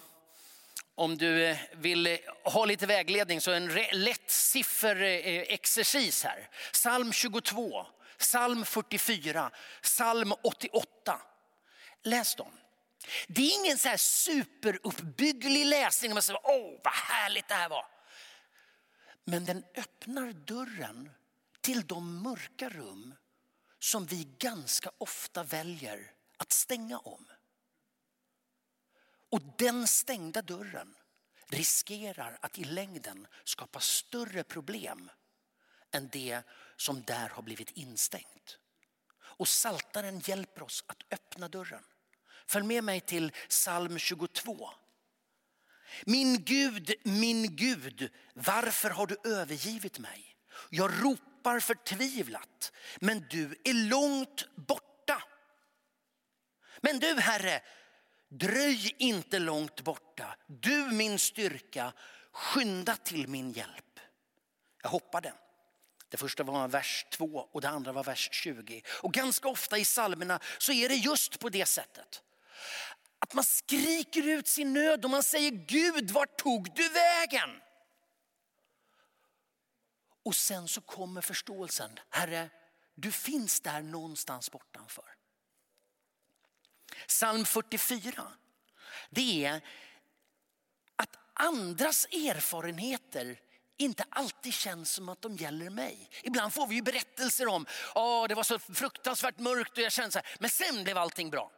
om 0.95 1.17
du 1.17 1.45
eh, 1.45 1.57
vill 1.71 2.07
eh, 2.07 2.17
ha 2.43 2.65
lite 2.65 2.85
vägledning 2.85 3.41
så 3.41 3.51
en 3.51 3.73
lätt 3.91 4.31
sifferexercis 4.31 6.25
eh, 6.25 6.31
här. 6.31 6.49
Psalm 6.71 7.13
22, 7.13 7.85
psalm 8.17 8.65
44, 8.65 9.51
psalm 9.81 10.33
88. 10.43 11.21
Läs 12.03 12.35
dem. 12.35 12.51
Det 13.27 13.41
är 13.41 13.59
ingen 13.59 13.77
så 13.77 13.89
här 13.89 13.97
superuppbygglig 13.97 15.65
läsning. 15.65 16.13
Man 16.13 16.21
säger, 16.21 16.41
åh 16.43 16.79
vad 16.83 16.93
härligt 16.93 17.47
det 17.47 17.55
här 17.55 17.69
var. 17.69 17.85
Men 19.23 19.45
den 19.45 19.63
öppnar 19.75 20.33
dörren 20.33 21.09
till 21.61 21.87
de 21.87 22.23
mörka 22.23 22.69
rum 22.69 23.15
som 23.79 24.05
vi 24.05 24.27
ganska 24.39 24.91
ofta 24.97 25.43
väljer 25.43 26.11
att 26.37 26.51
stänga 26.51 26.97
om. 26.97 27.25
Och 29.31 29.41
den 29.57 29.87
stängda 29.87 30.41
dörren 30.41 30.95
riskerar 31.47 32.37
att 32.41 32.59
i 32.59 32.63
längden 32.63 33.27
skapa 33.43 33.79
större 33.79 34.43
problem 34.43 35.11
än 35.91 36.09
det 36.11 36.41
som 36.75 37.01
där 37.01 37.29
har 37.29 37.43
blivit 37.43 37.71
instängt. 37.71 38.57
Och 39.21 39.47
saltaren 39.47 40.19
hjälper 40.19 40.63
oss 40.63 40.83
att 40.87 41.03
öppna 41.11 41.47
dörren. 41.47 41.83
Följ 42.47 42.65
med 42.65 42.83
mig 42.83 43.01
till 43.01 43.31
psalm 43.49 43.99
22. 43.99 44.69
Min 46.05 46.43
Gud, 46.43 46.93
min 47.03 47.55
Gud, 47.55 48.11
varför 48.33 48.89
har 48.89 49.07
du 49.07 49.17
övergivit 49.23 49.99
mig? 49.99 50.35
Jag 50.69 51.03
ropar 51.03 51.59
förtvivlat, 51.59 52.71
men 52.99 53.27
du 53.29 53.61
är 53.63 53.73
långt 53.73 54.55
borta. 54.55 55.23
Men 56.81 56.99
du 56.99 57.19
Herre, 57.19 57.63
dröj 58.31 58.95
inte 58.97 59.39
långt 59.39 59.81
borta. 59.81 60.35
Du 60.47 60.91
min 60.91 61.19
styrka, 61.19 61.93
skynda 62.31 62.95
till 62.95 63.27
min 63.27 63.51
hjälp. 63.51 63.99
Jag 64.81 64.89
hoppade. 64.89 65.33
Det 66.09 66.17
första 66.17 66.43
var 66.43 66.67
vers 66.67 67.05
2 67.11 67.25
och 67.51 67.61
det 67.61 67.69
andra 67.69 67.91
var 67.91 68.03
vers 68.03 68.29
20. 68.31 68.83
Och 69.03 69.13
ganska 69.13 69.49
ofta 69.49 69.77
i 69.77 69.83
psalmerna 69.83 70.39
så 70.57 70.71
är 70.71 70.89
det 70.89 70.95
just 70.95 71.39
på 71.39 71.49
det 71.49 71.65
sättet. 71.65 72.23
Att 73.19 73.33
man 73.33 73.43
skriker 73.43 74.27
ut 74.27 74.47
sin 74.47 74.73
nöd 74.73 75.05
och 75.05 75.11
man 75.11 75.23
säger 75.23 75.51
Gud, 75.51 76.11
var 76.11 76.25
tog 76.25 76.75
du 76.75 76.89
vägen? 76.89 77.49
Och 80.23 80.35
sen 80.35 80.67
så 80.67 80.81
kommer 80.81 81.21
förståelsen, 81.21 81.99
Herre, 82.09 82.49
du 82.95 83.11
finns 83.11 83.61
där 83.61 83.81
någonstans 83.81 84.51
bortanför. 84.51 85.20
Psalm 87.07 87.45
44, 87.45 88.27
det 89.09 89.45
är 89.45 89.61
att 90.95 91.17
andras 91.33 92.05
erfarenheter 92.05 93.39
inte 93.77 94.05
alltid 94.09 94.53
känns 94.53 94.91
som 94.91 95.09
att 95.09 95.21
de 95.21 95.35
gäller 95.35 95.69
mig. 95.69 96.09
Ibland 96.23 96.53
får 96.53 96.67
vi 96.67 96.75
ju 96.75 96.81
berättelser 96.81 97.47
om, 97.47 97.65
oh, 97.95 98.27
det 98.27 98.35
var 98.35 98.43
så 98.43 98.59
fruktansvärt 98.59 99.39
mörkt 99.39 99.77
och 99.77 99.83
jag 99.83 99.91
kände 99.91 100.11
så 100.11 100.19
här, 100.19 100.37
men 100.39 100.49
sen 100.49 100.83
blev 100.83 100.97
allting 100.97 101.29
bra. 101.29 101.51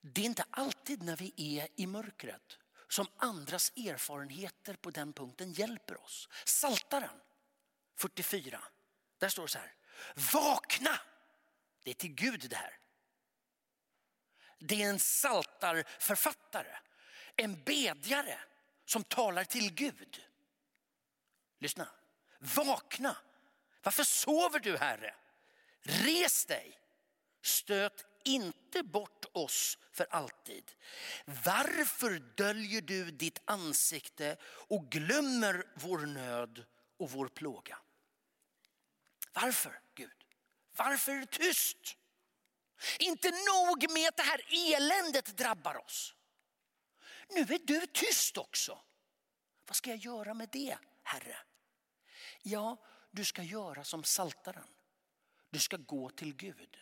Det 0.00 0.20
är 0.20 0.24
inte 0.24 0.44
alltid 0.50 1.02
när 1.02 1.16
vi 1.16 1.32
är 1.36 1.68
i 1.76 1.86
mörkret 1.86 2.58
som 2.88 3.06
andras 3.16 3.72
erfarenheter 3.76 4.74
på 4.74 4.90
den 4.90 5.12
punkten 5.12 5.52
hjälper 5.52 6.04
oss. 6.04 6.28
Saltaren 6.44 7.20
44, 7.96 8.60
där 9.18 9.28
står 9.28 9.42
det 9.42 9.48
så 9.48 9.58
här. 9.58 9.72
Vakna! 10.32 11.00
Det 11.84 11.90
är 11.90 11.94
till 11.94 12.14
Gud 12.14 12.46
det 12.50 12.56
här. 12.56 12.78
Det 14.58 14.82
är 14.82 14.88
en 14.88 14.98
saltarförfattare, 14.98 16.78
en 17.36 17.62
bedjare 17.62 18.38
som 18.84 19.04
talar 19.04 19.44
till 19.44 19.74
Gud. 19.74 20.22
Lyssna. 21.58 21.88
Vakna! 22.38 23.16
Varför 23.82 24.04
sover 24.04 24.58
du 24.58 24.76
Herre? 24.76 25.14
Res 25.82 26.44
dig! 26.44 26.78
Stöt 27.42 28.06
inte 28.24 28.82
bort 28.82 29.24
oss 29.32 29.78
för 29.92 30.06
alltid. 30.10 30.72
Varför 31.24 32.18
döljer 32.36 32.80
du 32.80 33.10
ditt 33.10 33.40
ansikte 33.44 34.36
och 34.42 34.90
glömmer 34.90 35.66
vår 35.74 35.98
nöd 35.98 36.64
och 36.96 37.10
vår 37.10 37.28
plåga? 37.28 37.78
Varför 39.32 39.80
Gud? 39.94 40.24
Varför 40.76 41.12
är 41.12 41.16
du 41.16 41.26
tyst? 41.26 41.96
Inte 42.98 43.30
nog 43.30 43.90
med 43.90 44.08
att 44.08 44.16
det 44.16 44.22
här 44.22 44.40
eländet 44.50 45.36
drabbar 45.36 45.84
oss. 45.84 46.14
Nu 47.28 47.40
är 47.40 47.66
du 47.66 47.86
tyst 47.86 48.38
också. 48.38 48.80
Vad 49.66 49.76
ska 49.76 49.90
jag 49.90 49.98
göra 49.98 50.34
med 50.34 50.48
det, 50.52 50.78
Herre? 51.02 51.36
Ja, 52.42 52.76
du 53.10 53.24
ska 53.24 53.42
göra 53.42 53.84
som 53.84 54.04
saltaren. 54.04 54.68
Du 55.50 55.58
ska 55.58 55.76
gå 55.76 56.10
till 56.10 56.36
Gud. 56.36 56.76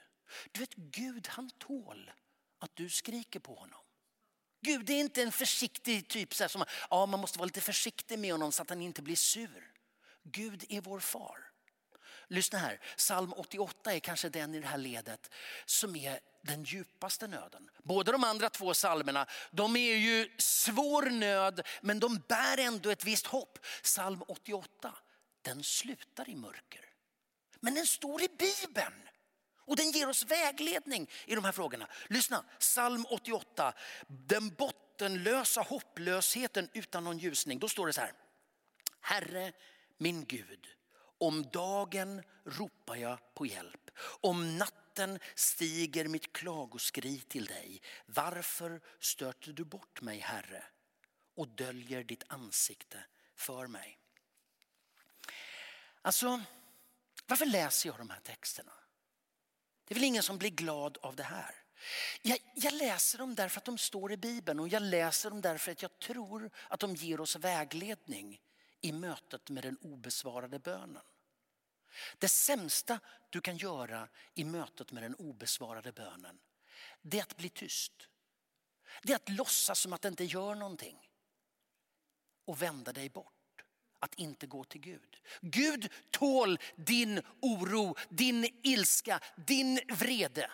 Du 0.52 0.60
vet, 0.60 0.74
Gud 0.74 1.28
han 1.28 1.50
tål 1.50 2.12
att 2.58 2.76
du 2.76 2.90
skriker 2.90 3.40
på 3.40 3.54
honom. 3.54 3.80
Gud 4.60 4.90
är 4.90 4.94
inte 4.94 5.22
en 5.22 5.32
försiktig 5.32 6.08
typ 6.08 6.34
så 6.34 6.48
som 6.48 6.64
ja, 6.90 7.06
man 7.06 7.20
måste 7.20 7.38
vara 7.38 7.46
lite 7.46 7.60
försiktig 7.60 8.18
med 8.18 8.32
honom 8.32 8.52
så 8.52 8.62
att 8.62 8.68
han 8.68 8.82
inte 8.82 9.02
blir 9.02 9.16
sur. 9.16 9.72
Gud 10.22 10.64
är 10.68 10.80
vår 10.80 11.00
far. 11.00 11.45
Lyssna 12.28 12.58
här, 12.58 12.80
psalm 12.96 13.32
88 13.32 13.94
är 13.94 13.98
kanske 13.98 14.28
den 14.28 14.54
i 14.54 14.60
det 14.60 14.66
här 14.66 14.78
ledet 14.78 15.30
som 15.64 15.96
är 15.96 16.20
den 16.42 16.64
djupaste 16.64 17.26
nöden. 17.26 17.70
Båda 17.82 18.12
de 18.12 18.24
andra 18.24 18.50
två 18.50 18.74
psalmerna, 18.74 19.26
de 19.50 19.76
är 19.76 19.96
ju 19.96 20.30
svår 20.38 21.10
nöd 21.10 21.66
men 21.80 22.00
de 22.00 22.22
bär 22.28 22.58
ändå 22.58 22.90
ett 22.90 23.04
visst 23.04 23.26
hopp. 23.26 23.58
Psalm 23.82 24.22
88, 24.28 24.94
den 25.42 25.62
slutar 25.62 26.28
i 26.28 26.34
mörker. 26.34 26.84
Men 27.60 27.74
den 27.74 27.86
står 27.86 28.22
i 28.22 28.28
Bibeln. 28.28 29.08
Och 29.58 29.76
den 29.76 29.90
ger 29.90 30.08
oss 30.08 30.22
vägledning 30.22 31.10
i 31.26 31.34
de 31.34 31.44
här 31.44 31.52
frågorna. 31.52 31.88
Lyssna, 32.06 32.44
psalm 32.58 33.06
88, 33.10 33.72
den 34.06 34.48
bottenlösa 34.48 35.60
hopplösheten 35.60 36.68
utan 36.72 37.04
någon 37.04 37.18
ljusning. 37.18 37.58
Då 37.58 37.68
står 37.68 37.86
det 37.86 37.92
så 37.92 38.00
här. 38.00 38.12
Herre 39.00 39.52
min 39.98 40.24
Gud, 40.24 40.66
om 41.18 41.42
dagen 41.50 42.22
ropar 42.44 42.96
jag 42.96 43.34
på 43.34 43.46
hjälp. 43.46 43.90
Om 43.98 44.58
natten 44.58 45.18
stiger 45.34 46.08
mitt 46.08 46.32
klagoskri 46.32 47.20
till 47.20 47.46
dig. 47.46 47.82
Varför 48.06 48.80
stöter 49.00 49.52
du 49.52 49.64
bort 49.64 50.00
mig 50.00 50.18
Herre 50.18 50.64
och 51.34 51.48
döljer 51.48 52.04
ditt 52.04 52.24
ansikte 52.28 53.04
för 53.34 53.66
mig? 53.66 53.98
Alltså, 56.02 56.42
varför 57.26 57.46
läser 57.46 57.88
jag 57.88 57.98
de 57.98 58.10
här 58.10 58.20
texterna? 58.20 58.72
Det 59.84 59.92
är 59.92 59.94
väl 59.94 60.04
ingen 60.04 60.22
som 60.22 60.38
blir 60.38 60.50
glad 60.50 60.98
av 61.02 61.16
det 61.16 61.22
här. 61.22 61.54
Jag, 62.22 62.38
jag, 62.54 62.72
läser 62.72 63.18
dem 63.18 63.34
därför 63.34 63.58
att 63.58 63.64
de 63.64 63.78
står 63.78 64.12
i 64.12 64.16
Bibeln 64.16 64.60
och 64.60 64.68
jag 64.68 64.82
läser 64.82 65.30
dem 65.30 65.40
därför 65.40 65.72
att 65.72 65.82
jag 65.82 65.98
tror 65.98 66.50
att 66.68 66.80
de 66.80 66.94
ger 66.94 67.20
oss 67.20 67.36
vägledning 67.36 68.40
i 68.86 68.92
mötet 68.92 69.50
med 69.50 69.64
den 69.64 69.76
obesvarade 69.76 70.58
bönen. 70.58 71.02
Det 72.18 72.28
sämsta 72.28 73.00
du 73.30 73.40
kan 73.40 73.56
göra 73.56 74.08
i 74.34 74.44
mötet 74.44 74.92
med 74.92 75.02
den 75.02 75.14
obesvarade 75.14 75.92
bönen, 75.92 76.38
det 77.02 77.18
är 77.18 77.22
att 77.22 77.36
bli 77.36 77.48
tyst. 77.48 78.08
Det 79.02 79.12
är 79.12 79.16
att 79.16 79.28
låtsas 79.28 79.78
som 79.78 79.92
att 79.92 80.02
det 80.02 80.08
inte 80.08 80.24
gör 80.24 80.54
någonting 80.54 81.10
och 82.44 82.62
vända 82.62 82.92
dig 82.92 83.08
bort 83.08 83.64
att 83.98 84.14
inte 84.14 84.46
gå 84.46 84.64
till 84.64 84.80
Gud. 84.80 85.16
Gud 85.40 85.92
tål 86.10 86.58
din 86.76 87.22
oro, 87.42 87.96
din 88.08 88.60
ilska, 88.62 89.20
din 89.36 89.80
vrede. 89.88 90.50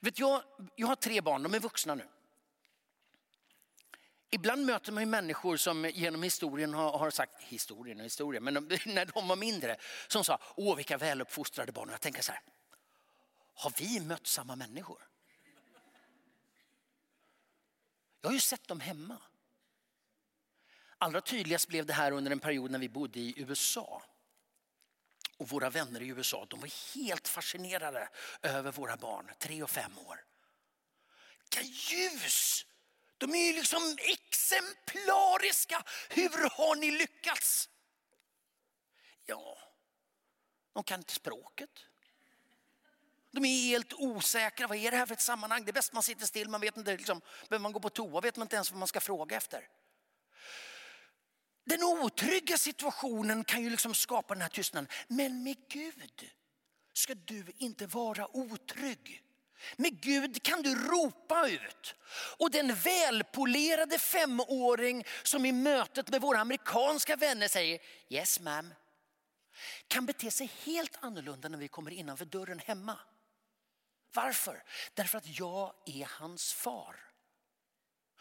Vet 0.00 0.18
jag, 0.18 0.42
jag 0.76 0.86
har 0.86 0.96
tre 0.96 1.20
barn, 1.20 1.42
de 1.42 1.54
är 1.54 1.60
vuxna 1.60 1.94
nu. 1.94 2.08
Ibland 4.30 4.66
möter 4.66 4.92
man 4.92 5.02
ju 5.02 5.06
människor 5.06 5.56
som 5.56 5.90
genom 5.94 6.22
historien 6.22 6.74
har, 6.74 6.98
har 6.98 7.10
sagt, 7.10 7.42
historien 7.42 7.98
och 7.98 8.04
historien, 8.04 8.44
men 8.44 8.54
de, 8.54 8.60
när 8.86 9.06
de 9.06 9.28
var 9.28 9.36
mindre, 9.36 9.76
som 10.08 10.24
sa, 10.24 10.38
åh 10.56 10.76
vilka 10.76 10.98
väluppfostrade 10.98 11.72
barn. 11.72 11.88
Och 11.88 11.92
jag 11.92 12.00
tänker 12.00 12.22
så 12.22 12.32
här, 12.32 12.42
har 13.54 13.72
vi 13.78 14.00
mött 14.00 14.26
samma 14.26 14.56
människor? 14.56 15.08
Jag 18.20 18.28
har 18.28 18.34
ju 18.34 18.40
sett 18.40 18.68
dem 18.68 18.80
hemma. 18.80 19.18
Allra 20.98 21.20
tydligast 21.20 21.68
blev 21.68 21.86
det 21.86 21.92
här 21.92 22.12
under 22.12 22.32
en 22.32 22.40
period 22.40 22.70
när 22.70 22.78
vi 22.78 22.88
bodde 22.88 23.20
i 23.20 23.34
USA. 23.36 24.02
Och 25.36 25.48
våra 25.48 25.70
vänner 25.70 26.02
i 26.02 26.06
USA 26.06 26.46
de 26.50 26.60
var 26.60 26.94
helt 26.94 27.28
fascinerade 27.28 28.08
över 28.42 28.72
våra 28.72 28.96
barn, 28.96 29.30
tre 29.38 29.62
och 29.62 29.70
fem 29.70 29.98
år. 29.98 30.24
Vilka 31.42 31.62
ljus! 31.62 32.64
De 33.18 33.34
är 33.34 33.46
ju 33.46 33.52
liksom 33.52 33.96
exemplariska. 34.00 35.82
Hur 36.08 36.50
har 36.50 36.76
ni 36.76 36.90
lyckats? 36.90 37.68
Ja, 39.26 39.58
de 40.72 40.84
kan 40.84 41.00
inte 41.00 41.12
språket. 41.12 41.70
De 43.30 43.44
är 43.44 43.62
helt 43.62 43.92
osäkra. 43.92 44.66
Vad 44.66 44.78
är 44.78 44.90
det 44.90 44.96
här 44.96 45.06
för 45.06 45.14
ett 45.14 45.20
sammanhang? 45.20 45.64
Det 45.64 45.70
är 45.70 45.72
bäst 45.72 45.92
man 45.92 46.02
sitter 46.02 46.26
still. 46.26 46.48
Man 46.48 46.60
vet 46.60 46.76
inte, 46.76 46.96
liksom, 46.96 47.20
behöver 47.48 47.62
man 47.62 47.72
gå 47.72 47.80
på 47.80 47.90
toa 47.90 48.20
vet 48.20 48.36
man 48.36 48.44
inte 48.44 48.56
ens 48.56 48.70
vad 48.70 48.78
man 48.78 48.88
ska 48.88 49.00
fråga 49.00 49.36
efter. 49.36 49.68
Den 51.64 51.82
otrygga 51.82 52.58
situationen 52.58 53.44
kan 53.44 53.62
ju 53.62 53.70
liksom 53.70 53.94
skapa 53.94 54.34
den 54.34 54.42
här 54.42 54.48
tystnaden. 54.48 54.88
Men 55.08 55.42
med 55.42 55.56
Gud 55.68 56.30
ska 56.92 57.14
du 57.14 57.44
inte 57.56 57.86
vara 57.86 58.36
otrygg. 58.36 59.22
Med 59.76 60.00
Gud 60.00 60.42
kan 60.42 60.62
du 60.62 60.74
ropa 60.74 61.48
ut. 61.48 61.94
Och 62.38 62.50
den 62.50 62.74
välpolerade 62.74 63.98
femåring 63.98 65.04
som 65.22 65.46
i 65.46 65.52
mötet 65.52 66.08
med 66.08 66.20
våra 66.20 66.38
amerikanska 66.38 67.16
vänner 67.16 67.48
säger 67.48 67.78
yes 68.08 68.40
ma'am 68.40 68.74
kan 69.88 70.06
bete 70.06 70.30
sig 70.30 70.50
helt 70.64 70.96
annorlunda 71.00 71.48
när 71.48 71.58
vi 71.58 71.68
kommer 71.68 71.90
innanför 71.90 72.24
dörren 72.24 72.58
hemma. 72.58 72.98
Varför? 74.14 74.62
Därför 74.94 75.18
att 75.18 75.38
jag 75.38 75.74
är 75.86 76.04
hans 76.04 76.52
far. 76.52 76.96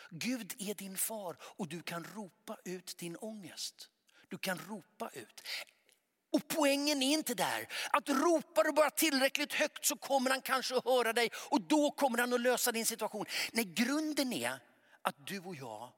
Gud 0.09 0.53
är 0.59 0.73
din 0.73 0.97
far 0.97 1.37
och 1.41 1.67
du 1.67 1.81
kan 1.81 2.03
ropa 2.03 2.57
ut 2.65 2.97
din 2.97 3.17
ångest. 3.17 3.89
Du 4.27 4.37
kan 4.37 4.59
ropa 4.69 5.09
ut. 5.13 5.43
Och 6.37 6.47
poängen 6.47 7.03
är 7.03 7.13
inte 7.13 7.33
där 7.33 7.67
att 7.89 8.09
ropar 8.09 8.63
du 8.63 8.71
bara 8.71 8.89
tillräckligt 8.89 9.53
högt 9.53 9.85
så 9.85 9.95
kommer 9.95 10.29
han 10.29 10.41
kanske 10.41 10.77
att 10.77 10.85
höra 10.85 11.13
dig 11.13 11.29
och 11.49 11.61
då 11.61 11.91
kommer 11.91 12.17
han 12.17 12.33
att 12.33 12.41
lösa 12.41 12.71
din 12.71 12.85
situation. 12.85 13.25
Nej, 13.51 13.65
grunden 13.65 14.33
är 14.33 14.59
att 15.01 15.27
du 15.27 15.39
och 15.39 15.55
jag 15.55 15.93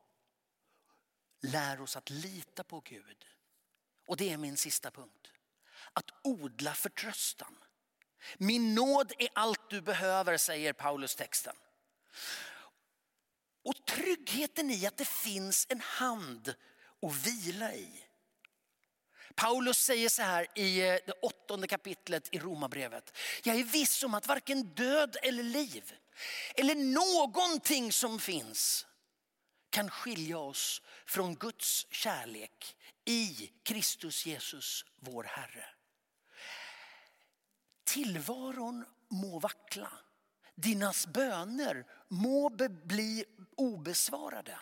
lär 1.41 1.81
oss 1.81 1.95
att 1.95 2.09
lita 2.09 2.63
på 2.63 2.79
Gud. 2.79 3.25
Och 4.07 4.17
det 4.17 4.29
är 4.29 4.37
min 4.37 4.57
sista 4.57 4.91
punkt. 4.91 5.27
Att 5.93 6.09
odla 6.23 6.73
förtröstan. 6.73 7.55
Min 8.37 8.75
nåd 8.75 9.13
är 9.17 9.29
allt 9.33 9.69
du 9.69 9.81
behöver 9.81 10.37
säger 10.37 10.73
Paulus 10.73 11.15
texten. 11.15 11.55
Och 13.63 13.85
tryggheten 13.85 14.71
i 14.71 14.85
att 14.85 14.97
det 14.97 15.07
finns 15.07 15.65
en 15.69 15.81
hand 15.81 16.55
att 17.01 17.27
vila 17.27 17.73
i. 17.73 18.08
Paulus 19.39 19.77
säger 19.77 20.09
så 20.09 20.21
här 20.21 20.47
i 20.55 20.79
eh, 20.79 20.97
det 21.05 21.11
åttonde 21.21 21.67
kapitlet 21.67 22.29
i 22.31 22.39
Romarbrevet. 22.39 23.17
Jag 23.43 23.59
är 23.59 23.63
viss 23.63 24.03
om 24.03 24.13
att 24.13 24.27
varken 24.27 24.63
död 24.63 25.17
eller 25.21 25.43
liv 25.43 25.93
eller 26.55 26.75
någonting 26.75 27.91
som 27.91 28.19
finns 28.19 28.87
kan 29.69 29.89
skilja 29.89 30.37
oss 30.37 30.81
från 31.05 31.35
Guds 31.35 31.87
kärlek 31.91 32.75
i 33.05 33.51
Kristus 33.63 34.25
Jesus 34.25 34.85
vår 34.99 35.23
Herre. 35.23 35.65
Tillvaron 37.83 38.85
må 39.09 39.39
vackla. 39.39 39.91
Dina 40.55 40.93
böner 41.13 41.85
må 42.07 42.49
bli 42.83 43.25
obesvarade. 43.57 44.59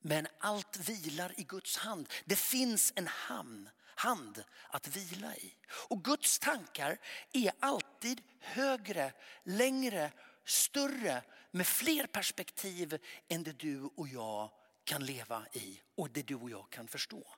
Men 0.00 0.26
allt 0.38 0.88
vilar 0.88 1.40
i 1.40 1.42
Guds 1.42 1.76
hand. 1.76 2.08
Det 2.24 2.36
finns 2.36 2.92
en 2.96 3.06
hamn, 3.06 3.68
hand 3.94 4.44
att 4.68 4.88
vila 4.88 5.36
i. 5.36 5.54
Och 5.88 6.04
Guds 6.04 6.38
tankar 6.38 6.98
är 7.32 7.52
alltid 7.60 8.22
högre, 8.40 9.12
längre, 9.44 10.12
större 10.44 11.22
med 11.50 11.66
fler 11.66 12.06
perspektiv 12.06 12.98
än 13.28 13.42
det 13.42 13.58
du 13.58 13.82
och 13.82 14.08
jag 14.08 14.50
kan 14.84 15.06
leva 15.06 15.46
i 15.52 15.80
och 15.96 16.10
det 16.10 16.22
du 16.22 16.34
och 16.34 16.50
jag 16.50 16.70
kan 16.70 16.88
förstå. 16.88 17.36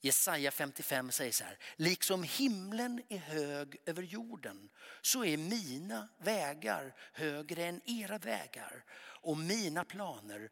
Jesaja 0.00 0.50
55 0.50 1.10
säger 1.10 1.32
så 1.32 1.44
här, 1.44 1.58
liksom 1.76 2.22
himlen 2.22 3.02
är 3.08 3.18
hög 3.18 3.76
över 3.86 4.02
jorden 4.02 4.70
så 5.02 5.24
är 5.24 5.36
mina 5.36 6.08
vägar 6.18 6.94
högre 7.12 7.64
än 7.64 7.80
era 7.84 8.18
vägar 8.18 8.84
och 9.22 9.38
mina 9.38 9.84
planer 9.84 10.50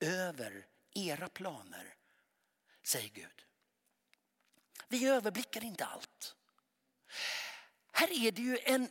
över 0.00 0.66
era 0.94 1.28
planer, 1.28 1.94
säger 2.82 3.08
Gud. 3.08 3.44
Vi 4.88 5.06
överblickar 5.06 5.64
inte 5.64 5.84
allt. 5.84 6.34
Här 7.92 8.26
är 8.26 8.32
det 8.32 8.42
ju 8.42 8.58
en 8.64 8.88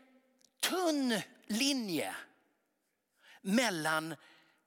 tunn 0.60 1.22
linje 1.48 2.15
mellan 3.41 4.15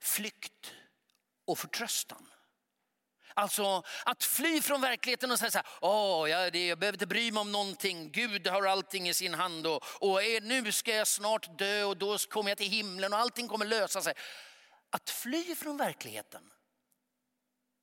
flykt 0.00 0.72
och 1.44 1.59
förtröstan. 1.59 2.28
Alltså 3.35 3.83
att 4.05 4.24
fly 4.24 4.62
från 4.62 4.81
verkligheten 4.81 5.31
och 5.31 5.38
säga 5.38 5.50
så 5.50 5.59
här, 5.59 5.66
Åh, 5.81 6.31
jag, 6.31 6.57
jag 6.57 6.78
behöver 6.78 6.96
inte 6.96 7.07
bry 7.07 7.33
mig 7.33 7.40
om 7.40 7.52
någonting, 7.52 8.11
Gud 8.12 8.46
har 8.46 8.66
allting 8.66 9.09
i 9.09 9.14
sin 9.14 9.35
hand 9.35 9.66
och, 9.66 9.83
och 9.85 10.20
nu 10.42 10.72
ska 10.72 10.94
jag 10.94 11.09
snart 11.09 11.59
dö 11.59 11.85
och 11.85 11.96
då 11.96 12.18
kommer 12.18 12.50
jag 12.50 12.59
till 12.59 12.70
himlen 12.70 13.12
och 13.12 13.18
allting 13.18 13.48
kommer 13.48 13.66
lösa 13.66 14.02
sig. 14.02 14.14
Att 14.94 15.11
fly 15.11 15.55
från 15.55 15.76
verkligheten, 15.76 16.52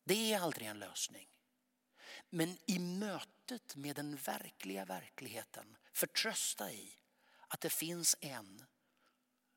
det 0.03 0.33
är 0.33 0.39
aldrig 0.39 0.67
en 0.67 0.79
lösning. 0.79 1.27
Men 2.29 2.57
i 2.65 2.79
mötet 2.79 3.75
med 3.75 3.95
den 3.95 4.15
verkliga 4.15 4.85
verkligheten 4.85 5.77
förtrösta 5.93 6.71
i 6.71 6.93
att 7.47 7.61
det 7.61 7.69
finns 7.69 8.15
en 8.19 8.65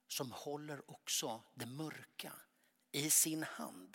som 0.08 0.32
håller 0.32 0.90
också 0.90 1.42
det 1.54 1.66
mörka 1.66 2.32
i 2.92 3.10
sin 3.10 3.42
hand. 3.42 3.92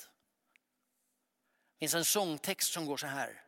Det 1.73 1.79
finns 1.79 1.93
en 1.93 2.05
sångtext 2.05 2.73
som 2.73 2.85
går 2.85 2.97
så 2.97 3.07
här. 3.07 3.43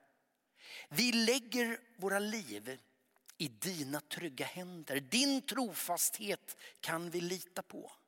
Vi 0.90 1.12
lägger 1.12 1.80
våra 1.98 2.20
liv 2.20 2.80
i 3.38 3.48
dina 3.48 4.02
trygga 4.02 4.46
händer. 4.46 5.00
Din 5.00 5.42
trofasthet 5.42 6.58
kan 6.80 7.10
vi 7.10 7.22
lita 7.22 7.62
på. 7.62 7.99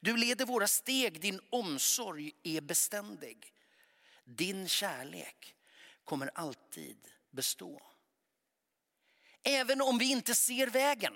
Du 0.00 0.16
leder 0.16 0.46
våra 0.46 0.68
steg, 0.68 1.20
din 1.20 1.40
omsorg 1.50 2.32
är 2.42 2.60
beständig. 2.60 3.52
Din 4.24 4.68
kärlek 4.68 5.54
kommer 6.04 6.30
alltid 6.34 7.08
bestå. 7.30 7.82
Även 9.42 9.82
om 9.82 9.98
vi 9.98 10.10
inte 10.10 10.34
ser 10.34 10.66
vägen 10.66 11.14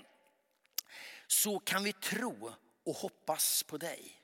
så 1.27 1.59
kan 1.59 1.85
vi 1.85 1.93
tro 1.93 2.55
och 2.85 2.95
hoppas 2.95 3.63
på 3.63 3.79
dig. 3.79 4.21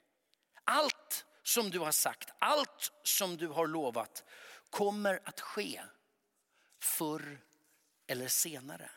Allt 0.65 1.25
som 1.43 1.71
du 1.71 1.79
har 1.79 1.93
sagt, 1.93 2.31
allt 2.39 2.93
som 3.03 3.37
du 3.37 3.49
har 3.49 3.67
lovat 3.67 4.25
kommer 4.71 5.21
att 5.25 5.41
ske 5.41 5.83
förr 6.81 7.41
eller 8.07 8.29
senare. 8.29 8.91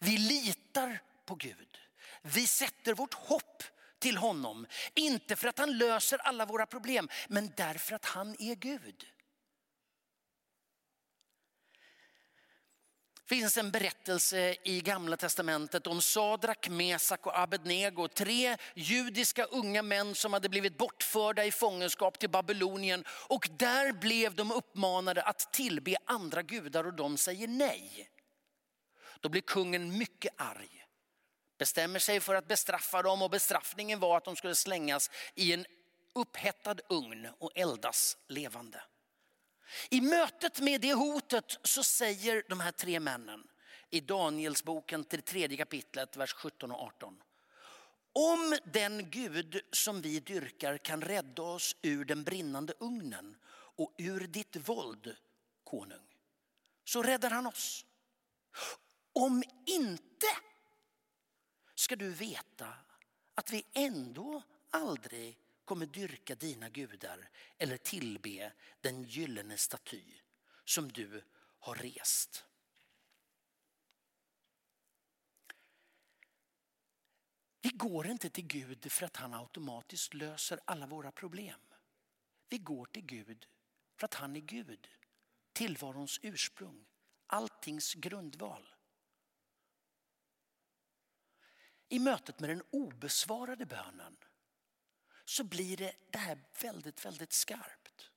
Vi 0.00 0.18
litar 0.18 1.02
på 1.24 1.34
Gud. 1.34 1.78
Vi 2.22 2.46
sätter 2.46 2.94
vårt 2.94 3.14
hopp 3.14 3.62
till 4.00 4.16
honom. 4.16 4.66
Inte 4.94 5.36
för 5.36 5.48
att 5.48 5.58
han 5.58 5.78
löser 5.78 6.18
alla 6.18 6.46
våra 6.46 6.66
problem, 6.66 7.08
men 7.28 7.52
därför 7.56 7.94
att 7.94 8.04
han 8.04 8.36
är 8.38 8.54
Gud. 8.54 9.06
Det 13.14 13.36
finns 13.36 13.56
en 13.56 13.70
berättelse 13.70 14.56
i 14.64 14.80
gamla 14.80 15.16
testamentet 15.16 15.86
om 15.86 16.02
Sadrak, 16.02 16.68
Mesak 16.68 17.26
och 17.26 17.38
Abednego. 17.38 18.08
Tre 18.08 18.56
judiska 18.74 19.44
unga 19.44 19.82
män 19.82 20.14
som 20.14 20.32
hade 20.32 20.48
blivit 20.48 20.78
bortförda 20.78 21.44
i 21.44 21.50
fångenskap 21.50 22.18
till 22.18 22.30
Babylonien. 22.30 23.04
Och 23.28 23.48
där 23.56 23.92
blev 23.92 24.34
de 24.34 24.52
uppmanade 24.52 25.22
att 25.22 25.52
tillbe 25.52 25.96
andra 26.04 26.42
gudar 26.42 26.86
och 26.86 26.94
de 26.94 27.16
säger 27.16 27.48
nej. 27.48 28.10
Då 29.20 29.28
blir 29.28 29.42
kungen 29.42 29.98
mycket 29.98 30.32
arg 30.36 30.79
bestämmer 31.60 31.98
sig 31.98 32.20
för 32.20 32.34
att 32.34 32.48
bestraffa 32.48 33.02
dem 33.02 33.22
och 33.22 33.30
bestraffningen 33.30 34.00
var 34.00 34.16
att 34.16 34.24
de 34.24 34.36
skulle 34.36 34.54
slängas 34.54 35.10
i 35.34 35.52
en 35.52 35.66
upphettad 36.14 36.76
ugn 36.88 37.28
och 37.38 37.50
eldas 37.54 38.16
levande. 38.28 38.82
I 39.90 40.00
mötet 40.00 40.60
med 40.60 40.80
det 40.80 40.92
hotet 40.92 41.58
så 41.62 41.82
säger 41.82 42.42
de 42.48 42.60
här 42.60 42.72
tre 42.72 43.00
männen 43.00 43.42
i 43.90 44.00
Danielsboken 44.00 45.04
till 45.04 45.22
tredje 45.22 45.56
kapitlet, 45.56 46.16
vers 46.16 46.32
17 46.32 46.72
och 46.72 46.82
18. 46.82 47.22
Om 48.12 48.58
den 48.64 49.10
Gud 49.10 49.60
som 49.72 50.02
vi 50.02 50.20
dyrkar 50.20 50.78
kan 50.78 51.02
rädda 51.02 51.42
oss 51.42 51.76
ur 51.82 52.04
den 52.04 52.24
brinnande 52.24 52.72
ugnen 52.80 53.36
och 53.76 53.94
ur 53.98 54.20
ditt 54.20 54.56
våld, 54.56 55.16
konung, 55.64 56.06
så 56.84 57.02
räddar 57.02 57.30
han 57.30 57.46
oss. 57.46 57.84
Om 59.12 59.42
inte 59.66 60.26
ska 61.80 61.96
du 61.96 62.10
veta 62.10 62.74
att 63.34 63.50
vi 63.50 63.64
ändå 63.72 64.42
aldrig 64.70 65.38
kommer 65.64 65.86
dyrka 65.86 66.34
dina 66.34 66.68
gudar 66.68 67.30
eller 67.58 67.76
tillbe 67.76 68.52
den 68.80 69.02
gyllene 69.02 69.56
staty 69.56 70.02
som 70.64 70.92
du 70.92 71.22
har 71.58 71.74
rest. 71.74 72.44
Vi 77.62 77.68
går 77.68 78.06
inte 78.06 78.30
till 78.30 78.46
Gud 78.46 78.92
för 78.92 79.06
att 79.06 79.16
han 79.16 79.34
automatiskt 79.34 80.14
löser 80.14 80.60
alla 80.64 80.86
våra 80.86 81.12
problem. 81.12 81.60
Vi 82.48 82.58
går 82.58 82.86
till 82.86 83.06
Gud 83.06 83.46
för 83.96 84.04
att 84.04 84.14
han 84.14 84.36
är 84.36 84.40
Gud, 84.40 84.88
tillvarons 85.52 86.20
ursprung, 86.22 86.86
alltings 87.26 87.94
grundval. 87.94 88.74
I 91.92 91.98
mötet 91.98 92.40
med 92.40 92.50
den 92.50 92.62
obesvarade 92.70 93.66
bönen 93.66 94.16
så 95.24 95.44
blir 95.44 95.76
det, 95.76 95.94
det 96.10 96.18
här 96.18 96.38
väldigt, 96.62 97.04
väldigt 97.04 97.32
skarpt. 97.32 98.10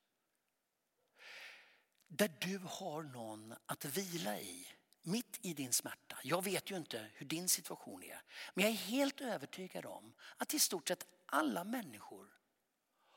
Där 2.07 2.31
du 2.39 2.57
har 2.57 3.03
någon 3.03 3.55
att 3.65 3.85
vila 3.85 4.39
i 4.39 4.67
mitt 5.01 5.39
i 5.41 5.53
din 5.53 5.73
smärta. 5.73 6.17
Jag 6.23 6.43
vet 6.43 6.71
ju 6.71 6.77
inte 6.77 7.11
hur 7.13 7.25
din 7.25 7.49
situation 7.49 8.03
är. 8.03 8.23
Men 8.53 8.63
jag 8.63 8.73
är 8.73 8.77
helt 8.77 9.21
övertygad 9.21 9.85
om 9.85 10.13
att 10.37 10.53
i 10.53 10.59
stort 10.59 10.87
sett 10.87 11.07
alla 11.25 11.63
människor 11.63 12.27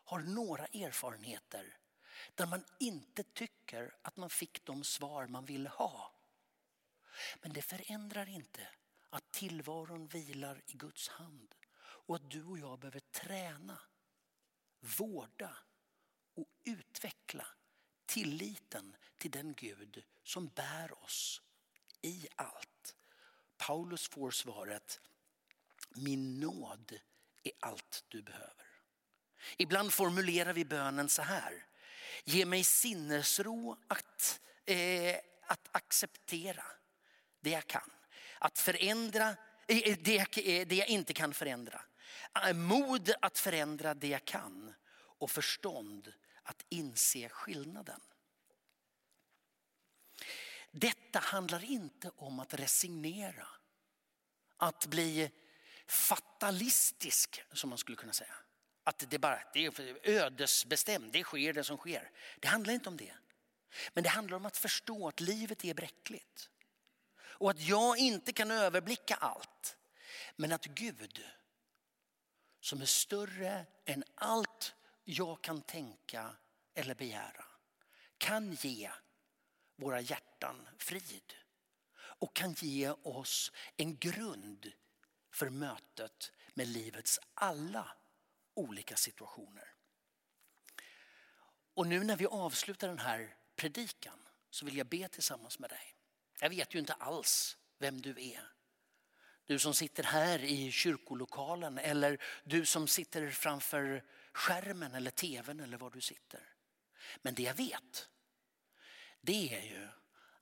har 0.05 0.19
några 0.19 0.67
erfarenheter 0.67 1.79
där 2.35 2.47
man 2.47 2.65
inte 2.81 3.23
tycker 3.23 3.95
att 4.03 4.17
man 4.17 4.31
fick 4.31 4.65
de 4.65 4.85
svar 4.85 5.27
man 5.27 5.45
ville 5.45 5.69
ha. 5.69 6.13
Men 7.43 7.53
det 7.53 7.63
förändrar 7.63 8.29
inte 8.29 8.69
att 9.11 9.33
tillvaron 9.33 10.07
vilar 10.07 10.63
i 10.67 10.73
Guds 10.73 11.09
hand 11.09 11.55
och 11.79 12.17
att 12.17 12.31
du 12.31 12.45
och 12.45 12.59
jag 12.59 12.79
behöver 12.79 13.01
träna, 13.01 13.79
vårda 14.99 15.57
och 16.35 16.49
utveckla 16.65 17.47
tilliten 18.07 18.97
till 19.19 19.31
den 19.31 19.55
Gud 19.55 20.05
som 20.23 20.49
bär 20.49 21.05
oss 21.05 21.43
i 22.03 22.29
allt. 22.35 22.95
Paulus 23.57 24.09
får 24.09 24.31
svaret, 24.31 25.01
min 25.91 26.41
nåd 26.41 26.99
är 27.43 27.53
allt 27.61 28.05
du 28.09 28.23
behöver. 28.23 28.67
Ibland 29.57 29.93
formulerar 29.93 30.53
vi 30.53 30.65
bönen 30.65 31.09
så 31.09 31.23
här, 31.23 31.67
ge 32.25 32.47
mig 32.47 32.65
sinnesro 32.65 33.77
att, 33.89 34.41
eh, 34.65 35.17
att 35.43 35.69
acceptera 35.73 36.65
det 37.41 37.51
jag 37.51 37.67
kan. 37.67 37.91
Att 38.47 38.59
förändra 38.59 39.37
eh, 39.67 39.79
eh, 39.79 39.93
eh, 39.93 40.67
det 40.67 40.75
jag, 40.75 40.89
inte 40.89 41.15
kan 41.15 41.35
förändra. 41.35 41.81
Mod 42.55 43.13
att 43.21 43.39
förändra 43.39 43.95
det 43.95 44.09
jag 44.09 44.25
kan 44.25 44.75
och 44.97 45.31
förstånd 45.31 46.13
att 46.43 46.65
inse 46.69 47.29
skillnaden. 47.29 48.01
Detta 50.71 51.19
handlar 51.19 51.65
inte 51.65 52.11
om 52.17 52.41
att 52.41 52.55
resignera. 52.55 53.49
Att 54.57 54.87
bli 54.87 55.31
fatalistisk 55.87 57.43
som 57.53 57.71
man 57.71 57.79
skulle 57.79 57.97
kunna 57.97 58.13
säga. 58.13 58.35
Att 58.85 59.11
det 59.11 59.19
bara 59.19 59.43
det 59.53 59.67
är 59.67 59.99
ödesbestämt, 60.03 61.13
det 61.13 61.23
sker 61.23 61.53
det 61.53 61.65
som 61.65 61.77
sker. 61.77 62.11
Det 62.41 62.49
handlar 62.49 62.73
inte 62.73 62.89
om 62.89 62.97
det. 62.97 63.15
Men 63.95 64.05
det 64.05 64.11
handlar 64.11 64.37
om 64.37 64.47
att 64.47 64.57
förstå 64.57 65.09
att 65.09 65.21
livet 65.21 65.65
är 65.65 65.75
bräckligt. 65.75 66.51
Och 67.39 67.51
att 67.51 67.61
jag 67.61 67.99
inte 67.99 68.33
kan 68.33 68.51
överblicka 68.51 69.15
allt. 69.15 69.77
Men 70.37 70.53
att 70.53 70.65
Gud 70.65 71.25
som 72.61 72.81
är 72.81 72.87
större 72.87 73.67
än 73.85 74.05
allt 74.15 74.75
jag 75.05 75.43
kan 75.43 75.63
tänka 75.63 76.37
eller 76.75 76.95
begära 76.95 77.45
kan 78.19 78.53
ge 78.53 78.91
våra 79.77 80.01
hjärtan 80.01 80.69
frid 80.79 81.35
och 81.97 82.37
kan 82.37 82.53
ge 82.53 82.91
oss 82.91 83.53
en 83.77 83.97
grund 83.97 84.73
för 85.31 85.51
mötet 85.51 86.33
med 86.55 86.69
livets 86.69 87.21
alla 87.35 87.97
olika 88.55 88.97
situationer. 88.97 89.75
Och 91.75 91.87
nu 91.87 92.05
när 92.05 92.17
vi 92.17 92.27
avslutar 92.27 92.89
den 92.89 92.99
här 92.99 93.37
predikan 93.57 94.29
så 94.51 94.65
vill 94.65 94.77
jag 94.77 94.87
be 94.87 95.09
tillsammans 95.09 95.59
med 95.59 95.71
dig. 95.71 95.96
Jag 96.41 96.51
vet 96.51 96.75
ju 96.75 96.79
inte 96.79 96.93
alls 96.93 97.57
vem 97.79 98.01
du 98.01 98.11
är. 98.11 98.53
Du 99.47 99.59
som 99.59 99.75
sitter 99.75 100.03
här 100.03 100.45
i 100.45 100.73
kyrkolokalen 100.73 101.79
eller 101.79 102.23
du 102.45 102.67
som 102.67 102.89
sitter 102.89 103.31
framför 103.31 104.05
skärmen 104.33 104.95
eller 104.95 105.11
tvn 105.11 105.61
eller 105.61 105.79
var 105.79 105.91
du 105.91 106.01
sitter. 106.01 106.53
Men 107.23 107.35
det 107.35 107.43
jag 107.43 107.55
vet 107.55 108.09
det 109.27 109.55
är 109.55 109.63
ju 109.63 109.89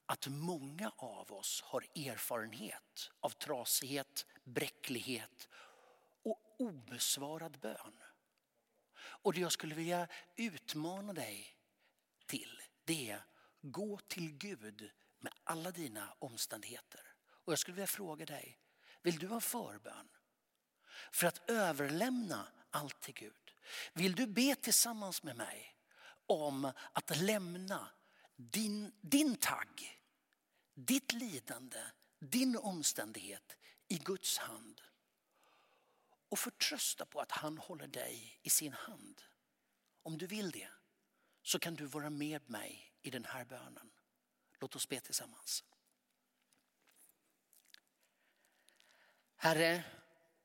att 0.07 0.27
många 0.27 0.93
av 0.97 1.33
oss 1.33 1.63
har 1.63 1.87
erfarenhet 1.95 3.11
av 3.21 3.31
trasighet, 3.31 4.27
bräcklighet 4.45 5.49
och 6.23 6.41
obesvarad 6.59 7.59
bön. 7.59 7.99
Och 8.97 9.33
det 9.33 9.41
jag 9.41 9.53
skulle 9.53 9.75
vilja 9.75 10.09
utmana 10.37 11.13
dig 11.13 11.57
till 12.27 12.61
det 12.85 13.11
är 13.11 13.25
gå 13.61 13.99
till 13.99 14.33
Gud 14.33 14.91
med 15.25 15.33
alla 15.45 15.71
dina 15.71 16.15
omständigheter. 16.19 17.15
Och 17.27 17.53
jag 17.53 17.59
skulle 17.59 17.75
vilja 17.75 17.87
fråga 17.87 18.27
dig, 18.27 18.59
vill 19.03 19.19
du 19.19 19.29
ha 19.29 19.41
förbön? 19.41 20.09
För 21.13 21.27
att 21.27 21.51
överlämna 21.51 22.49
allt 22.71 23.01
till 23.01 23.15
Gud. 23.15 23.55
Vill 23.93 24.15
du 24.15 24.27
be 24.27 24.55
tillsammans 24.55 25.23
med 25.23 25.37
mig 25.37 25.77
om 26.27 26.73
att 26.93 27.17
lämna 27.17 27.89
din, 28.37 28.93
din 29.01 29.37
tagg, 29.37 30.01
ditt 30.75 31.13
lidande, 31.13 31.81
din 32.19 32.57
omständighet 32.57 33.57
i 33.89 33.99
Guds 33.99 34.39
hand. 34.39 34.81
Och 36.29 36.39
förtrösta 36.39 37.07
på 37.07 37.21
att 37.21 37.31
han 37.31 37.59
håller 37.59 37.87
dig 37.87 38.41
i 38.43 38.51
sin 38.51 38.73
hand. 38.73 39.23
Om 40.03 40.19
du 40.19 40.27
vill 40.27 40.51
det 40.51 40.71
så 41.43 41.59
kan 41.59 41.75
du 41.75 41.87
vara 41.87 42.11
med 42.11 42.51
mig 42.51 42.95
i 43.03 43.11
den 43.11 43.25
här 43.25 43.45
bönen. 43.45 43.91
Låt 44.65 44.77
oss 44.77 44.89
be 44.89 45.01
tillsammans. 45.01 45.65
Herre, 49.37 49.85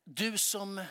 du 0.04 0.38
som 0.38 0.86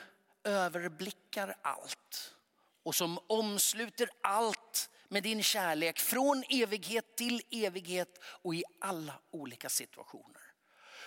överblickar 0.45 1.57
allt 1.63 2.35
och 2.83 2.95
som 2.95 3.19
omsluter 3.27 4.11
allt 4.23 4.91
med 5.09 5.23
din 5.23 5.43
kärlek 5.43 5.99
från 5.99 6.45
evighet 6.49 7.17
till 7.17 7.43
evighet 7.51 8.19
och 8.23 8.55
i 8.55 8.65
alla 8.81 9.21
olika 9.31 9.69
situationer. 9.69 10.43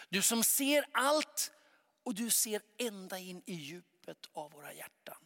Du 0.10 0.22
som 0.22 0.44
ser 0.44 0.86
allt 0.92 1.52
och 2.04 2.16
du 2.16 2.30
ser 2.30 2.62
ända 2.78 3.20
in 3.20 3.44
i 3.46 3.54
djupet 3.54 4.30
av 4.34 4.52
våra 4.52 4.74
hjärtan. 4.74 5.18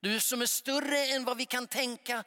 Du 0.00 0.20
som 0.20 0.42
är 0.42 0.46
större 0.46 1.06
än 1.06 1.24
vad 1.24 1.36
vi 1.36 1.46
kan 1.46 1.66
tänka 1.66 2.24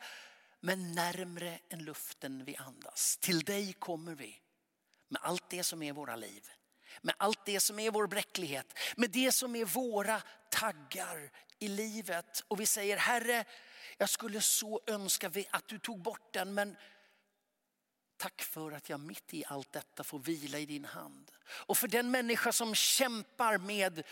men 0.67 0.91
närmre 0.91 1.59
än 1.69 1.83
luften 1.83 2.45
vi 2.45 2.55
andas. 2.55 3.17
Till 3.17 3.39
dig 3.39 3.73
kommer 3.73 4.15
vi 4.15 4.41
med 5.07 5.21
allt 5.23 5.49
det 5.49 5.63
som 5.63 5.83
är 5.83 5.93
våra 5.93 6.15
liv. 6.15 6.49
Med 7.01 7.15
allt 7.17 7.45
det 7.45 7.59
som 7.59 7.79
är 7.79 7.91
vår 7.91 8.07
bräcklighet, 8.07 8.73
med 8.97 9.09
det 9.09 9.31
som 9.31 9.55
är 9.55 9.65
våra 9.65 10.21
taggar 10.51 11.31
i 11.59 11.67
livet. 11.67 12.43
Och 12.47 12.59
vi 12.59 12.65
säger 12.65 12.97
Herre, 12.97 13.45
jag 13.97 14.09
skulle 14.09 14.41
så 14.41 14.81
önska 14.87 15.31
att 15.49 15.67
du 15.67 15.79
tog 15.79 16.01
bort 16.01 16.33
den 16.33 16.53
men 16.53 16.77
tack 18.17 18.41
för 18.41 18.71
att 18.71 18.89
jag 18.89 18.99
mitt 18.99 19.33
i 19.33 19.45
allt 19.45 19.71
detta 19.71 20.03
får 20.03 20.19
vila 20.19 20.59
i 20.59 20.65
din 20.65 20.85
hand. 20.85 21.31
Och 21.49 21.77
för 21.77 21.87
den 21.87 22.11
människa 22.11 22.51
som 22.51 22.75
kämpar 22.75 23.57
med 23.57 24.03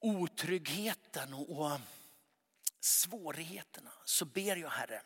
otryggheten 0.00 1.34
och 1.34 1.80
svårigheterna 2.80 3.92
så 4.04 4.24
ber 4.24 4.56
jag 4.56 4.70
Herre 4.70 5.02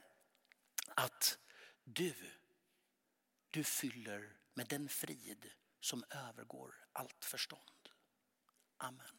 att 0.96 1.38
du, 1.84 2.14
du 3.50 3.64
fyller 3.64 4.36
med 4.54 4.66
den 4.66 4.88
frid 4.88 5.50
som 5.80 6.04
övergår 6.10 6.74
allt 6.92 7.24
förstånd. 7.24 7.88
Amen. 8.76 9.18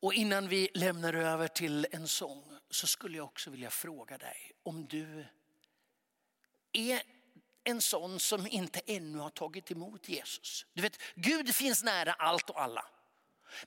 Och 0.00 0.14
innan 0.14 0.48
vi 0.48 0.68
lämnar 0.74 1.14
över 1.14 1.48
till 1.48 1.86
en 1.90 2.08
sång 2.08 2.58
så 2.70 2.86
skulle 2.86 3.16
jag 3.16 3.24
också 3.24 3.50
vilja 3.50 3.70
fråga 3.70 4.18
dig 4.18 4.52
om 4.62 4.86
du 4.86 5.26
är 6.72 7.02
en 7.64 7.80
sån 7.82 8.20
som 8.20 8.46
inte 8.46 8.80
ännu 8.86 9.18
har 9.18 9.30
tagit 9.30 9.70
emot 9.70 10.08
Jesus. 10.08 10.66
Du 10.72 10.82
vet, 10.82 10.98
Gud 11.14 11.54
finns 11.54 11.82
nära 11.82 12.12
allt 12.12 12.50
och 12.50 12.62
alla. 12.62 12.86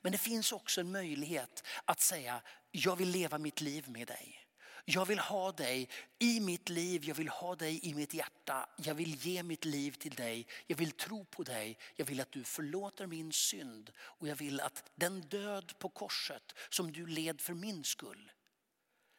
Men 0.02 0.12
det 0.12 0.18
finns 0.18 0.52
också 0.52 0.80
en 0.80 0.92
möjlighet 0.92 1.66
att 1.84 2.00
säga, 2.00 2.42
jag 2.70 2.96
vill 2.96 3.08
leva 3.08 3.38
mitt 3.38 3.60
liv 3.60 3.88
med 3.88 4.06
dig. 4.06 4.45
Jag 4.88 5.06
vill 5.06 5.18
ha 5.18 5.52
dig 5.52 5.88
i 6.18 6.40
mitt 6.40 6.68
liv, 6.68 7.04
jag 7.04 7.14
vill 7.14 7.28
ha 7.28 7.56
dig 7.56 7.80
i 7.82 7.94
mitt 7.94 8.14
hjärta. 8.14 8.68
Jag 8.76 8.94
vill 8.94 9.26
ge 9.26 9.42
mitt 9.42 9.64
liv 9.64 9.92
till 9.92 10.14
dig, 10.14 10.46
jag 10.66 10.76
vill 10.76 10.90
tro 10.92 11.24
på 11.24 11.42
dig. 11.42 11.78
Jag 11.96 12.06
vill 12.06 12.20
att 12.20 12.32
du 12.32 12.44
förlåter 12.44 13.06
min 13.06 13.32
synd 13.32 13.92
och 13.98 14.28
jag 14.28 14.36
vill 14.36 14.60
att 14.60 14.90
den 14.94 15.20
död 15.20 15.78
på 15.78 15.88
korset 15.88 16.54
som 16.68 16.92
du 16.92 17.06
led 17.06 17.40
för 17.40 17.54
min 17.54 17.84
skull 17.84 18.32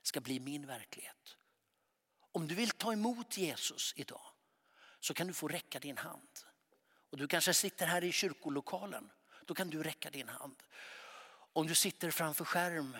ska 0.02 0.22
bli 0.22 0.40
min 0.40 0.68
verklighet. 0.68 1.38
Om 2.32 2.48
du 2.48 2.56
vill 2.56 2.70
ta 2.70 2.94
emot 2.94 3.38
Jesus 3.38 3.94
idag 3.96 4.26
så 5.00 5.14
kan 5.14 5.28
du 5.28 5.34
få 5.34 5.48
räcka 5.48 5.80
din 5.80 5.98
hand. 5.98 6.40
Och 7.10 7.18
du 7.18 7.28
kanske 7.28 7.54
sitter 7.54 7.86
här 7.86 8.04
i 8.04 8.12
kyrkolokalen, 8.12 9.10
då 9.46 9.54
kan 9.54 9.70
du 9.70 9.84
räcka 9.84 10.10
din 10.10 10.30
hand. 10.30 10.64
Om 11.54 11.68
du 11.68 11.76
sitter 11.76 12.12
framför 12.12 12.46
skärm 12.46 12.98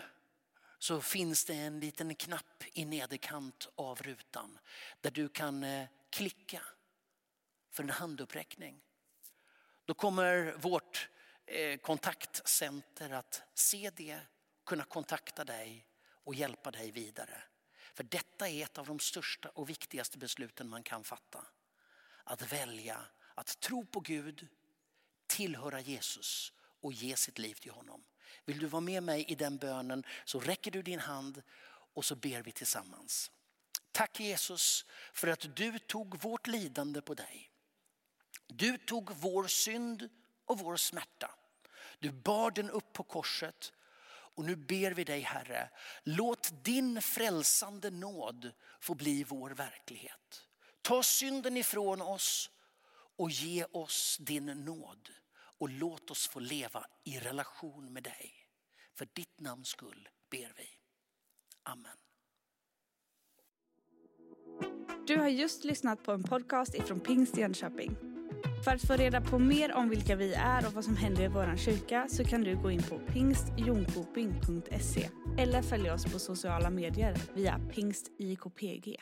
så 0.78 1.00
finns 1.00 1.44
det 1.44 1.54
en 1.54 1.80
liten 1.80 2.14
knapp 2.14 2.64
i 2.72 2.84
nederkant 2.84 3.68
av 3.74 4.02
rutan 4.02 4.58
där 5.00 5.10
du 5.10 5.28
kan 5.28 5.64
eh, 5.64 5.88
klicka 6.10 6.62
för 7.70 7.82
en 7.82 7.90
handuppräckning. 7.90 8.80
Då 9.84 9.94
kommer 9.94 10.52
vårt 10.52 11.08
eh, 11.46 11.78
kontaktcenter 11.78 13.10
att 13.10 13.42
se 13.54 13.90
det, 13.96 14.20
kunna 14.66 14.84
kontakta 14.84 15.44
dig 15.44 15.86
och 16.24 16.34
hjälpa 16.34 16.70
dig 16.70 16.90
vidare. 16.90 17.42
För 17.94 18.04
detta 18.04 18.48
är 18.48 18.64
ett 18.64 18.78
av 18.78 18.86
de 18.86 18.98
största 18.98 19.48
och 19.48 19.70
viktigaste 19.70 20.18
besluten 20.18 20.68
man 20.68 20.82
kan 20.82 21.04
fatta. 21.04 21.46
Att 22.24 22.52
välja 22.52 23.00
att 23.34 23.60
tro 23.60 23.86
på 23.86 24.00
Gud, 24.00 24.48
tillhöra 25.26 25.80
Jesus 25.80 26.52
och 26.80 26.92
ge 26.92 27.16
sitt 27.16 27.38
liv 27.38 27.54
till 27.54 27.70
honom. 27.70 28.04
Vill 28.44 28.58
du 28.58 28.66
vara 28.66 28.80
med 28.80 29.02
mig 29.02 29.24
i 29.24 29.34
den 29.34 29.56
bönen 29.56 30.04
så 30.24 30.40
räcker 30.40 30.70
du 30.70 30.82
din 30.82 31.00
hand 31.00 31.42
och 31.94 32.04
så 32.04 32.16
ber 32.16 32.42
vi 32.42 32.52
tillsammans. 32.52 33.30
Tack 33.92 34.20
Jesus 34.20 34.86
för 35.12 35.28
att 35.28 35.56
du 35.56 35.78
tog 35.78 36.22
vårt 36.22 36.46
lidande 36.46 37.00
på 37.00 37.14
dig. 37.14 37.50
Du 38.46 38.78
tog 38.78 39.10
vår 39.10 39.46
synd 39.46 40.08
och 40.44 40.58
vår 40.58 40.76
smärta. 40.76 41.30
Du 41.98 42.10
bar 42.10 42.50
den 42.50 42.70
upp 42.70 42.92
på 42.92 43.02
korset 43.02 43.72
och 44.38 44.44
nu 44.44 44.56
ber 44.56 44.90
vi 44.90 45.04
dig 45.04 45.20
Herre, 45.20 45.70
låt 46.02 46.64
din 46.64 47.02
frälsande 47.02 47.90
nåd 47.90 48.52
få 48.80 48.94
bli 48.94 49.24
vår 49.24 49.50
verklighet. 49.50 50.46
Ta 50.82 51.02
synden 51.02 51.56
ifrån 51.56 52.02
oss 52.02 52.50
och 53.16 53.30
ge 53.30 53.64
oss 53.64 54.16
din 54.20 54.46
nåd 54.46 55.08
och 55.60 55.68
låt 55.68 56.10
oss 56.10 56.28
få 56.28 56.40
leva 56.40 56.86
i 57.04 57.18
relation 57.18 57.92
med 57.92 58.02
dig. 58.02 58.34
För 58.98 59.08
ditt 59.12 59.40
namns 59.40 59.68
skull 59.68 60.08
ber 60.30 60.52
vi. 60.56 60.68
Amen. 61.62 61.96
Du 65.06 65.16
har 65.16 65.28
just 65.28 65.64
lyssnat 65.64 66.02
på 66.02 66.12
en 66.12 66.22
podcast 66.22 66.74
ifrån 66.74 67.00
Pingst 67.00 67.36
Jönköping. 67.36 67.96
För 68.64 68.70
att 68.70 68.86
få 68.86 68.92
reda 68.92 69.20
på 69.20 69.38
mer 69.38 69.72
om 69.72 69.88
vilka 69.88 70.16
vi 70.16 70.34
är 70.34 70.66
och 70.66 70.72
vad 70.72 70.84
som 70.84 70.96
händer 70.96 71.22
i 71.22 71.28
vår 71.28 71.56
kyrka 71.56 72.08
så 72.08 72.24
kan 72.24 72.40
du 72.40 72.56
gå 72.56 72.70
in 72.70 72.82
på 72.82 72.98
pingstjonkoping.se 72.98 75.10
eller 75.38 75.62
följa 75.62 75.94
oss 75.94 76.12
på 76.12 76.18
sociala 76.18 76.70
medier 76.70 77.16
via 77.34 77.60
pingstjkpg. 77.74 78.96